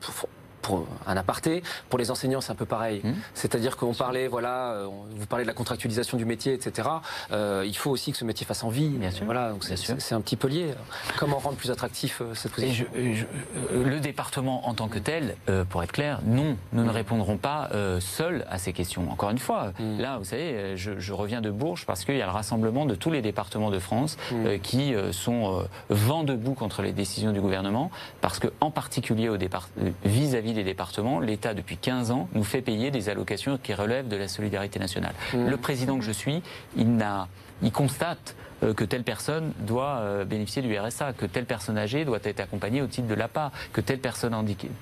[0.63, 3.01] pour un aparté, pour les enseignants, c'est un peu pareil.
[3.03, 3.13] Mmh.
[3.35, 6.89] C'est-à-dire qu'on parlait, voilà, euh, vous parlez de la contractualisation du métier, etc.
[7.33, 8.89] Euh, il faut aussi que ce métier fasse envie.
[8.89, 9.25] Bien sûr.
[9.25, 10.75] Voilà, donc c'est un petit peu lié.
[11.19, 15.37] Comment rendre plus attractif euh, cette position Le département en tant que tel,
[15.71, 16.91] pour être clair, non, nous ne mmh.
[16.91, 19.11] répondrons pas seuls à ces questions.
[19.11, 19.99] Encore une fois, mmh.
[19.99, 23.11] là, vous savez, je, reviens de Bourges parce qu'il y a le rassemblement de tous
[23.11, 24.17] les départements de France
[24.63, 27.91] qui sont vent debout contre les décisions du gouvernement,
[28.21, 29.29] parce que en particulier
[30.05, 34.17] vis-à-vis des départements, l'État, depuis 15 ans, nous fait payer des allocations qui relèvent de
[34.17, 35.15] la solidarité nationale.
[35.33, 35.49] Mmh.
[35.49, 36.43] Le président que je suis,
[36.77, 37.29] il, n'a,
[37.63, 42.05] il constate euh, que telle personne doit euh, bénéficier du RSA, que telle personne âgée
[42.05, 44.35] doit être accompagnée au titre de l'APA, que telle personne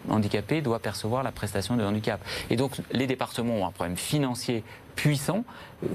[0.08, 2.20] handicapée doit percevoir la prestation de handicap.
[2.48, 4.64] Et donc les départements ont un problème financier
[4.94, 5.44] puissant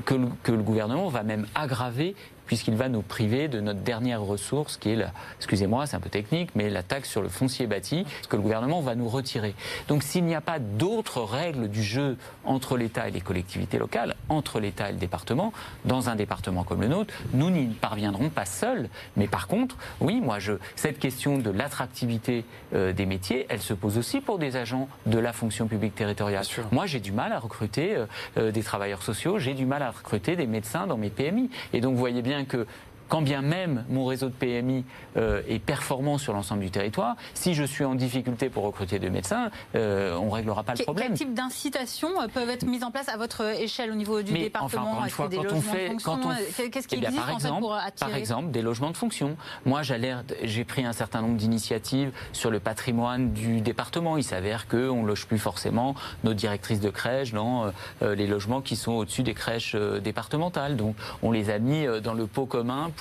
[0.06, 0.14] que
[0.44, 2.16] que le gouvernement va même aggraver
[2.46, 6.10] puisqu'il va nous priver de notre dernière ressource, qui est, la, excusez-moi, c'est un peu
[6.10, 9.56] technique, mais la taxe sur le foncier bâti, que le gouvernement va nous retirer.
[9.88, 14.16] Donc s'il n'y a pas d'autres règles du jeu entre l'État et les collectivités locales,
[14.30, 15.54] entre l'État et le département,
[15.86, 18.90] dans un département comme le nôtre, nous n'y parviendrons pas seuls.
[19.16, 23.74] Mais par contre, oui, moi, je, cette question de l'attractivité euh, des métiers, elle se
[23.74, 26.46] pose aussi pour des agents de la fonction publique territoriale.
[26.72, 28.06] Moi, j'ai du mal à recruter euh,
[28.38, 31.50] euh, des travailleurs sociaux, j'ai du mal à recruter des médecins dans mes PMI.
[31.74, 32.66] Et donc, vous voyez bien que
[33.12, 34.86] quand bien même mon réseau de PMI
[35.18, 39.10] euh, est performant sur l'ensemble du territoire, si je suis en difficulté pour recruter des
[39.10, 41.10] médecins, euh, on ne réglera pas le problème.
[41.10, 44.32] Quel type d'incitations euh, peuvent être mises en place à votre échelle au niveau du
[44.32, 47.60] département enfin, une fois, quand on fait, quand on qu'est-ce qui eh existe par exemple,
[47.60, 49.36] pour attirer Par exemple, des logements de fonction.
[49.66, 54.16] Moi, j'ai pris un certain nombre d'initiatives sur le patrimoine du département.
[54.16, 58.78] Il s'avère qu'on ne loge plus forcément nos directrices de crèche dans les logements qui
[58.78, 60.78] sont au-dessus des crèches départementales.
[60.78, 62.90] Donc, on les a mis dans le pot commun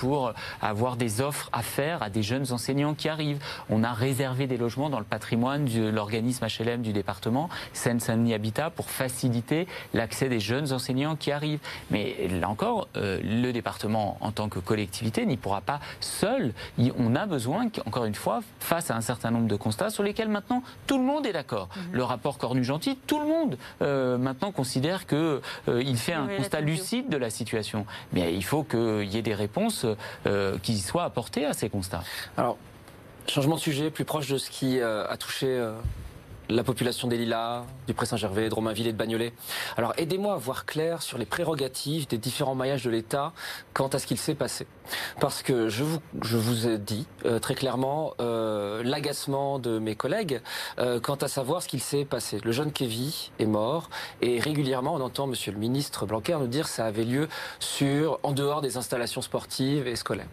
[0.61, 3.41] avoir des offres à faire à des jeunes enseignants qui arrivent.
[3.69, 8.69] On a réservé des logements dans le patrimoine de l'organisme HLM du département, Seine-Saint-Denis Habitat,
[8.69, 11.59] pour faciliter l'accès des jeunes enseignants qui arrivent.
[11.89, 16.53] Mais là encore, euh, le département, en tant que collectivité, n'y pourra pas seul.
[16.97, 20.29] On a besoin, encore une fois, face à un certain nombre de constats sur lesquels
[20.29, 21.69] maintenant tout le monde est d'accord.
[21.75, 21.83] Mhm.
[21.93, 27.09] Le rapport Cornu-Gentil, tout le monde euh, maintenant considère qu'il euh, fait un constat lucide
[27.09, 27.85] de la situation.
[28.13, 29.85] Mais il faut qu'il y ait des réponses
[30.61, 32.03] qui soit apporté à ces constats.
[32.37, 32.57] Alors,
[33.27, 35.73] changement de sujet, plus proche de ce qui euh, a touché euh,
[36.49, 39.33] la population des Lilas, du Pré-Saint-Gervais, de Romainville et de Bagnolet.
[39.77, 43.31] Alors aidez-moi à voir clair sur les prérogatives des différents maillages de l'État
[43.73, 44.67] quant à ce qu'il s'est passé.
[45.19, 49.95] Parce que je vous, je vous ai dit euh, très clairement euh, l'agacement de mes
[49.95, 50.41] collègues
[50.79, 52.39] euh, quant à savoir ce qu'il s'est passé.
[52.43, 53.89] Le jeune Kevin est mort
[54.21, 57.27] et régulièrement on entend Monsieur le ministre Blanquer nous dire que ça avait lieu
[57.59, 60.27] sur, en dehors des installations sportives et scolaires.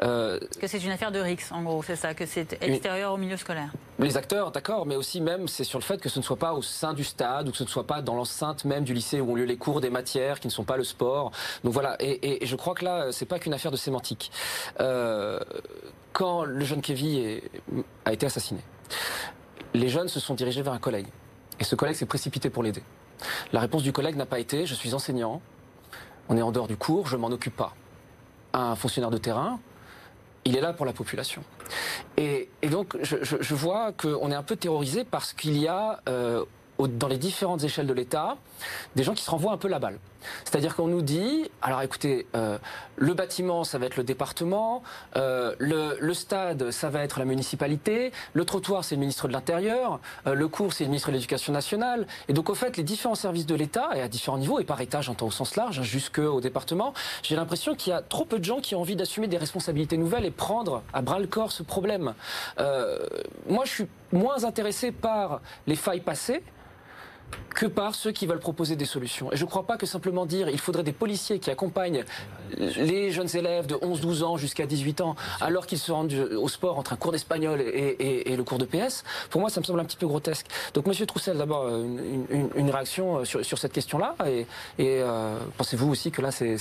[0.00, 3.36] que c'est une affaire de Rix, en gros, c'est ça, que c'est extérieur au milieu
[3.36, 3.70] scolaire.
[3.98, 6.52] Les acteurs, d'accord, mais aussi même c'est sur le fait que ce ne soit pas
[6.52, 9.20] au sein du stade ou que ce ne soit pas dans l'enceinte même du lycée
[9.20, 11.30] où ont lieu les cours des matières qui ne sont pas le sport.
[11.64, 14.30] Donc voilà, et, je crois que là, c'est pas qu'une affaire de sémantique.
[14.80, 15.40] Euh,
[16.12, 17.40] quand le jeune Kevin
[18.04, 18.60] a été assassiné,
[19.74, 21.08] les jeunes se sont dirigés vers un collègue.
[21.60, 22.82] Et ce collègue s'est précipité pour l'aider.
[23.52, 25.40] La réponse du collègue n'a pas été je suis enseignant,
[26.28, 27.74] on est en dehors du cours, je m'en occupe pas.
[28.52, 29.58] Un fonctionnaire de terrain,
[30.44, 31.42] il est là pour la population.
[32.16, 36.44] Et, donc, je, vois qu'on est un peu terrorisé parce qu'il y a, euh,
[36.78, 38.36] dans les différentes échelles de l'État,
[38.94, 39.98] des gens qui se renvoient un peu la balle.
[40.44, 42.58] C'est-à-dire qu'on nous dit, alors écoutez, euh,
[42.96, 44.82] le bâtiment, ça va être le département,
[45.16, 50.00] euh, le, stade, ça va être la municipalité, le trottoir, c'est le ministre de l'Intérieur,
[50.26, 52.06] euh, le cours, c'est le ministre de l'Éducation nationale.
[52.28, 54.80] Et donc, au fait, les différents services de l'État, et à différents niveaux, et par
[54.80, 58.38] état, j'entends au sens large, hein, jusqu'au département, j'ai l'impression qu'il y a trop peu
[58.38, 61.52] de gens qui ont envie d'assumer des responsabilités nouvelles et prendre à bras le corps
[61.52, 62.14] ce problème.
[63.48, 66.42] moi, je suis moins intéressé par les failles passées
[67.54, 69.32] que par ceux qui veulent proposer des solutions.
[69.32, 72.04] Et je ne crois pas que simplement dire il faudrait des policiers qui accompagnent
[72.56, 76.78] les jeunes élèves de 11-12 ans jusqu'à 18 ans alors qu'ils se rendent au sport
[76.78, 79.84] entre un cours d'espagnol et, le cours de PS, pour moi ça me semble un
[79.84, 80.46] petit peu grotesque.
[80.74, 81.84] Donc Monsieur Troussel, d'abord euh,
[82.54, 84.46] une, réaction euh, sur, cette question-là et,
[84.80, 86.56] euh, pensez-vous aussi que là c'est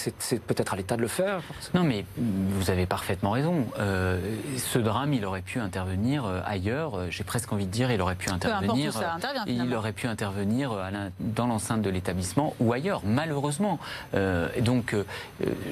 [0.48, 1.42] peut-être à l'État de le faire?
[1.74, 3.66] Non mais vous avez parfaitement raison.
[3.78, 8.30] ce drame il aurait pu intervenir ailleurs, j'ai presque envie de dire il aurait pu
[8.30, 8.94] intervenir,
[9.48, 10.72] il aurait pu intervenir
[11.20, 13.80] dans l'enceinte de l'établissement ou ailleurs, malheureusement.
[14.14, 15.04] Euh, donc euh,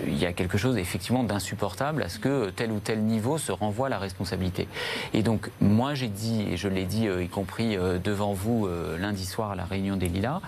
[0.07, 3.51] il y a quelque chose effectivement d'insupportable à ce que tel ou tel niveau se
[3.51, 4.67] renvoie la responsabilité.
[5.13, 8.67] Et donc moi j'ai dit, et je l'ai dit euh, y compris devant vous
[8.99, 10.41] lundi soir à la réunion des Lilas,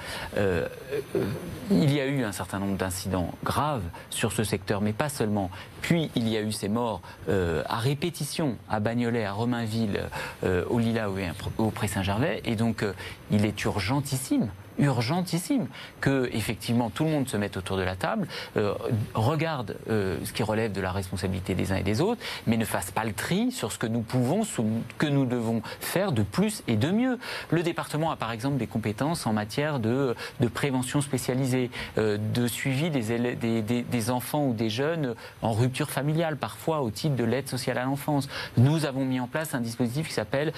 [1.71, 5.49] il y a eu un certain nombre d'incidents graves sur ce secteur, mais pas seulement.
[5.81, 10.01] Puis il y a eu ces morts à répétition à Bagnolet, à Romainville,
[10.43, 12.41] au Lilas ou au Pré-Saint-Gervais.
[12.45, 12.83] Et donc
[13.31, 15.67] il est urgentissime urgentissime
[16.01, 18.73] que effectivement tout le monde se mette autour de la table, euh,
[19.13, 22.65] regarde euh, ce qui relève de la responsabilité des uns et des autres, mais ne
[22.65, 24.61] fasse pas le tri sur ce que nous pouvons, ce
[24.97, 27.19] que nous devons faire de plus et de mieux.
[27.51, 32.47] Le département a par exemple des compétences en matière de, de prévention spécialisée, euh, de
[32.47, 37.23] suivi des, des, des, enfants ou des jeunes en rupture familiale, parfois au titre de
[37.23, 38.27] l'aide sociale à l'enfance.
[38.57, 40.53] Nous avons mis en place un dispositif qui s'appelle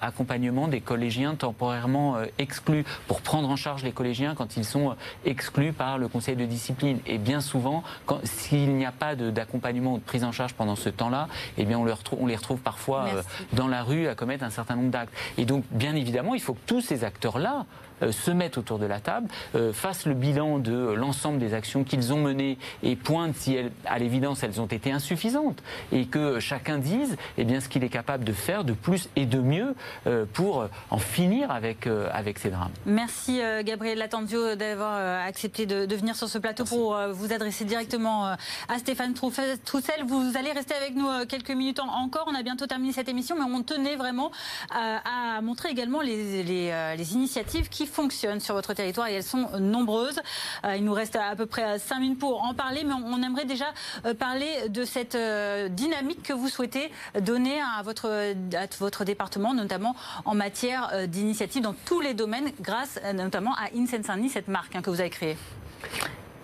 [0.00, 4.94] accompagnement des collégiens temporairement exclus pour prendre en charge les collégiens quand ils sont euh,
[5.24, 7.00] exclus par le conseil de discipline.
[7.06, 7.82] Et bien souvent,
[8.24, 11.28] s'il n'y a pas d'accompagnement ou de prise en charge pendant ce temps-là,
[11.58, 14.44] eh bien on, les retrouve, on les retrouve parfois euh, dans la rue à commettre
[14.44, 15.12] un certain nombre d'actes.
[15.38, 17.66] Et donc, bien évidemment, il faut que tous ces acteurs-là
[18.10, 22.12] se mettent autour de la table, euh, fassent le bilan de l'ensemble des actions qu'ils
[22.12, 26.78] ont menées et pointent si, elles, à l'évidence, elles ont été insuffisantes et que chacun
[26.78, 29.74] dise eh bien, ce qu'il est capable de faire de plus et de mieux
[30.06, 32.70] euh, pour en finir avec, avec ces drames.
[32.84, 38.78] Merci Gabriel Latanzio d'avoir accepté de, venir sur ce plateau pour vous adresser directement à
[38.78, 39.58] Stéphane Troussel.
[40.06, 42.24] Vous allez rester avec nous quelques minutes encore.
[42.28, 44.30] On a bientôt terminé cette émission, mais on tenait vraiment
[44.70, 49.48] à, montrer également les, les, les initiatives qui fonctionnent sur votre territoire et elles sont
[49.58, 50.20] nombreuses.
[50.64, 53.44] Euh, il nous reste à peu près 5 minutes pour en parler, mais on aimerait
[53.44, 53.66] déjà
[54.04, 59.54] euh, parler de cette euh, dynamique que vous souhaitez donner à votre, à votre département,
[59.54, 64.82] notamment en matière d'initiatives dans tous les domaines, grâce notamment à Insense cette marque hein,
[64.82, 65.36] que vous avez créée.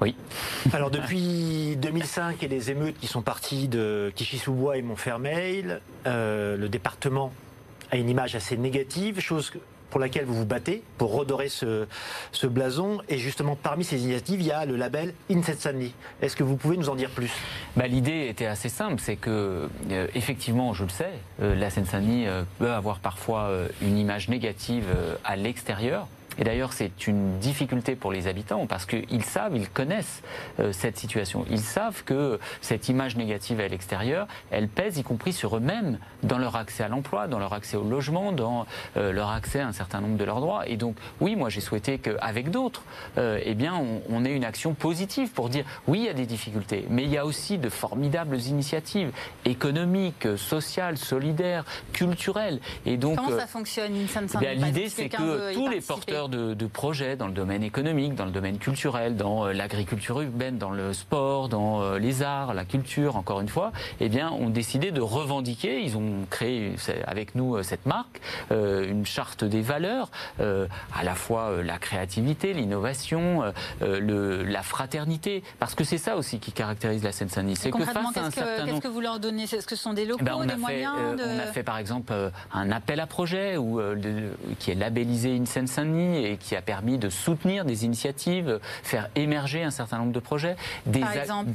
[0.00, 0.16] Oui.
[0.72, 7.32] Alors depuis 2005 et les émeutes qui sont parties de Kichisoubois et Montfermeil, le département
[7.90, 9.52] a une image assez négative, chose
[9.92, 11.86] pour laquelle vous vous battez pour redorer ce,
[12.44, 13.02] blason.
[13.10, 15.94] Et justement, parmi ces initiatives, il y a le label Insensani.
[16.22, 17.30] Est-ce que vous pouvez nous en dire plus?
[17.76, 21.12] Bah, L'idée était assez simple, c'est que, euh, effectivement, je le sais,
[21.42, 23.50] euh, la seine euh, peut avoir parfois
[23.82, 24.86] une image négative
[25.24, 26.08] à l'extérieur.
[26.38, 30.22] Et d'ailleurs, c'est une difficulté pour les habitants parce qu'ils savent, ils connaissent
[30.60, 31.44] euh, cette situation.
[31.50, 36.38] Ils savent que cette image négative à l'extérieur, elle pèse y compris sur eux-mêmes dans
[36.38, 38.66] leur accès à l'emploi, dans leur accès au logement, dans
[38.96, 40.68] euh, leur accès à un certain nombre de leurs droits.
[40.68, 42.82] Et donc, oui, moi j'ai souhaité qu'avec d'autres,
[43.18, 46.14] euh, eh bien, on, on, ait une action positive pour dire oui, il y a
[46.14, 49.10] des difficultés, mais il y a aussi de formidables initiatives
[49.44, 52.60] économiques, sociales, solidaires, culturelles.
[52.86, 57.26] Et donc, comment ça fonctionne eh L'idée, c'est que tous les porteurs de, projets dans
[57.26, 61.82] le domaine économique, dans le domaine culturel, dans euh, l'agriculture urbaine, dans le sport, dans
[61.82, 65.82] euh, les arts, la culture, encore une fois, eh bien, ont décidé de revendiquer.
[65.82, 66.74] Ils ont créé
[67.06, 68.20] avec nous euh, cette marque,
[68.50, 73.42] une charte des valeurs, à la fois la créativité, l'innovation,
[73.80, 77.56] la fraternité, parce que c'est ça aussi qui caractérise la Seine-Saint-Denis.
[77.56, 79.44] C'est que face à un certain Qu'est-ce que vous leur donnez?
[79.44, 82.12] Est-ce que ce sont des locaux, eh ben, des moyens On a fait par exemple
[82.52, 83.80] un appel à projet où,
[84.58, 89.62] qui est labellisé une Seine-Saint-Denis et qui a permis de soutenir des initiatives, faire émerger
[89.62, 90.56] un certain nombre de projets.
[90.86, 91.50] Des Par exemple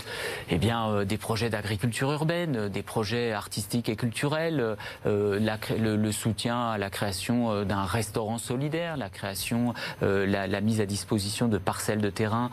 [0.50, 5.40] Eh bien, euh, des projets d'agriculture urbaine, des projets artistiques et culturels, euh,
[5.80, 11.48] le, soutien à la création euh, d'un restaurant solidaire, la création, la, mise à disposition
[11.48, 12.50] de parcelles de terrain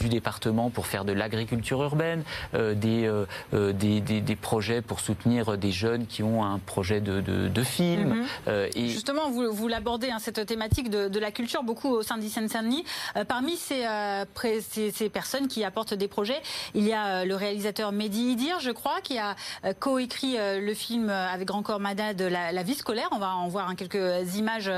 [0.00, 3.10] du département pour faire de l'agriculture urbaine, des,
[3.52, 8.26] des, projets pour soutenir des jeunes qui ont un projet de, film.
[8.46, 8.52] Mhm.
[8.74, 12.18] et Justement, vous, vous l'abordez, hein, cette thématique de, de la culture beaucoup au sein
[12.18, 12.84] d'Issène-Saint-Denis.
[13.16, 14.24] Euh, parmi euh,
[14.60, 16.40] ces, personnes qui apportent des projets,
[16.74, 19.36] il y a euh, le réalisateur Mehdi Idir, je crois, qui a
[19.78, 23.08] coécrit le film avec Grand Corps Madad, la, vie scolaire.
[23.12, 24.70] On va en voir hein, quelques images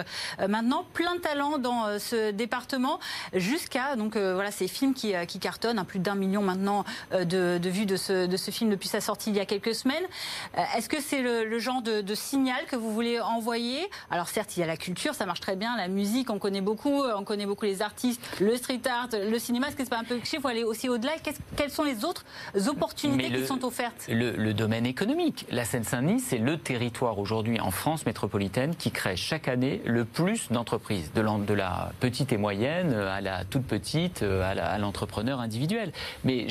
[0.47, 0.85] maintenant.
[0.93, 2.99] Plein de talents dans ce département,
[3.35, 7.97] jusqu'à donc voilà ces films qui, cartonnent, hein, plus d'un million maintenant de, vues de
[7.97, 10.05] ce, film depuis sa sortie il y a quelques semaines.
[10.77, 13.89] Est-ce que c'est le, genre de signal que vous voulez envoyer?
[14.11, 16.58] Alors certes, il y a la culture, ça marche très bien, la musique, on connaît
[16.59, 17.05] connaît beaucoup.
[17.17, 19.69] On connaît beaucoup les artistes, le street art, le cinéma.
[19.69, 21.13] Est-ce que c'est pas un peu cliché Il faut aller aussi au-delà?
[21.57, 22.25] Quelles sont les autres
[22.69, 24.07] opportunités qui sont offertes?
[24.09, 25.47] le, domaine économique.
[25.51, 30.51] La Seine-Saint-Denis, c'est le territoire aujourd'hui en France métropolitaine qui crée chaque année le plus
[30.51, 35.93] d'entreprises, de, de, la petite et moyenne à la toute petite, à l'entrepreneur individuel.
[36.25, 36.47] Mais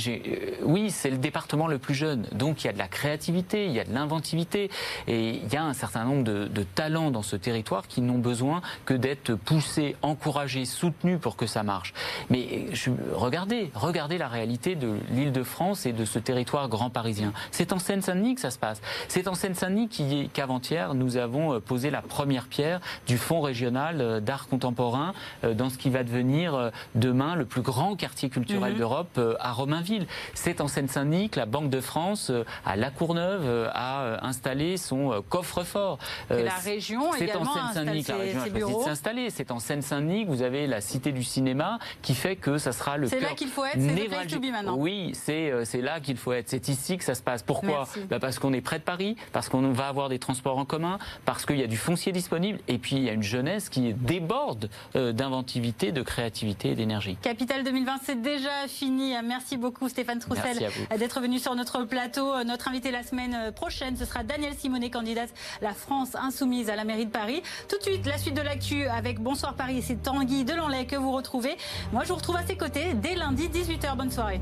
[0.64, 2.28] oui, c'est le département le plus jeune.
[2.32, 4.70] Donc il y a de la créativité, il y a de l'inventivité
[5.08, 8.20] et il y a un certain nombre de, de talents dans ce territoire qui n'ont
[8.20, 11.93] besoin que d'être poussés, encouragés, soutenus pour que ça marche.
[12.29, 16.89] Mais je, regardez, regardez la réalité de l'île de France et de ce territoire grand
[16.89, 17.33] parisien.
[17.51, 18.81] C'est en Seine-Saint-Denis que ça se passe.
[19.07, 24.19] C'est en Seine-Saint-Denis qu'avant-hier, nous avons euh, posé la première pierre du Fonds régional euh,
[24.19, 28.79] d'art contemporain euh, dans ce qui va devenir demain le plus grand quartier culturel mhm.
[28.79, 30.07] d'Europe à Romainville.
[30.33, 32.31] C'est en Seine-Saint-Denis que la Banque de France,
[32.65, 35.97] à La Courneuve, a installé son coffre-fort.
[36.29, 39.29] la région également en Seine-Saint-Denis que la région a choisi de s'installer.
[39.29, 42.97] C'est en Seine-Saint-Denis que vous avez la Cité du cinéma qui fait que ça sera
[42.97, 44.75] le C'est là qu'il faut être, c'est maintenant.
[44.77, 46.49] Oui, c'est là qu'il faut être.
[46.49, 47.43] C'est ici que ça se passe.
[47.43, 50.65] Pourquoi bah Parce qu'on est près de Paris, parce qu'on va avoir des transports en
[50.65, 53.69] commun, parce qu'il y a du foncier disponible, et puis il y a une jeunesse
[53.69, 57.17] qui déborde euh, d'inventivité, de créativité et d'énergie.
[57.21, 59.13] Capital 2020, c'est déjà fini.
[59.23, 62.43] Merci beaucoup Stéphane Troussel d'être venu sur notre plateau.
[62.43, 65.29] Notre invité la semaine euh, prochaine, ce sera Daniel Simonet, candidate
[65.61, 67.41] La France Insoumise à la mairie de Paris.
[67.69, 71.11] Tout de suite, la suite de l'actu avec Bonsoir Paris, c'est Tanguy Delanlay que vous
[71.11, 71.57] retrouvez.
[71.91, 73.95] Moi, je vous retrouve à ses côtés dès lundi 18h.
[73.95, 74.41] Bonne soirée.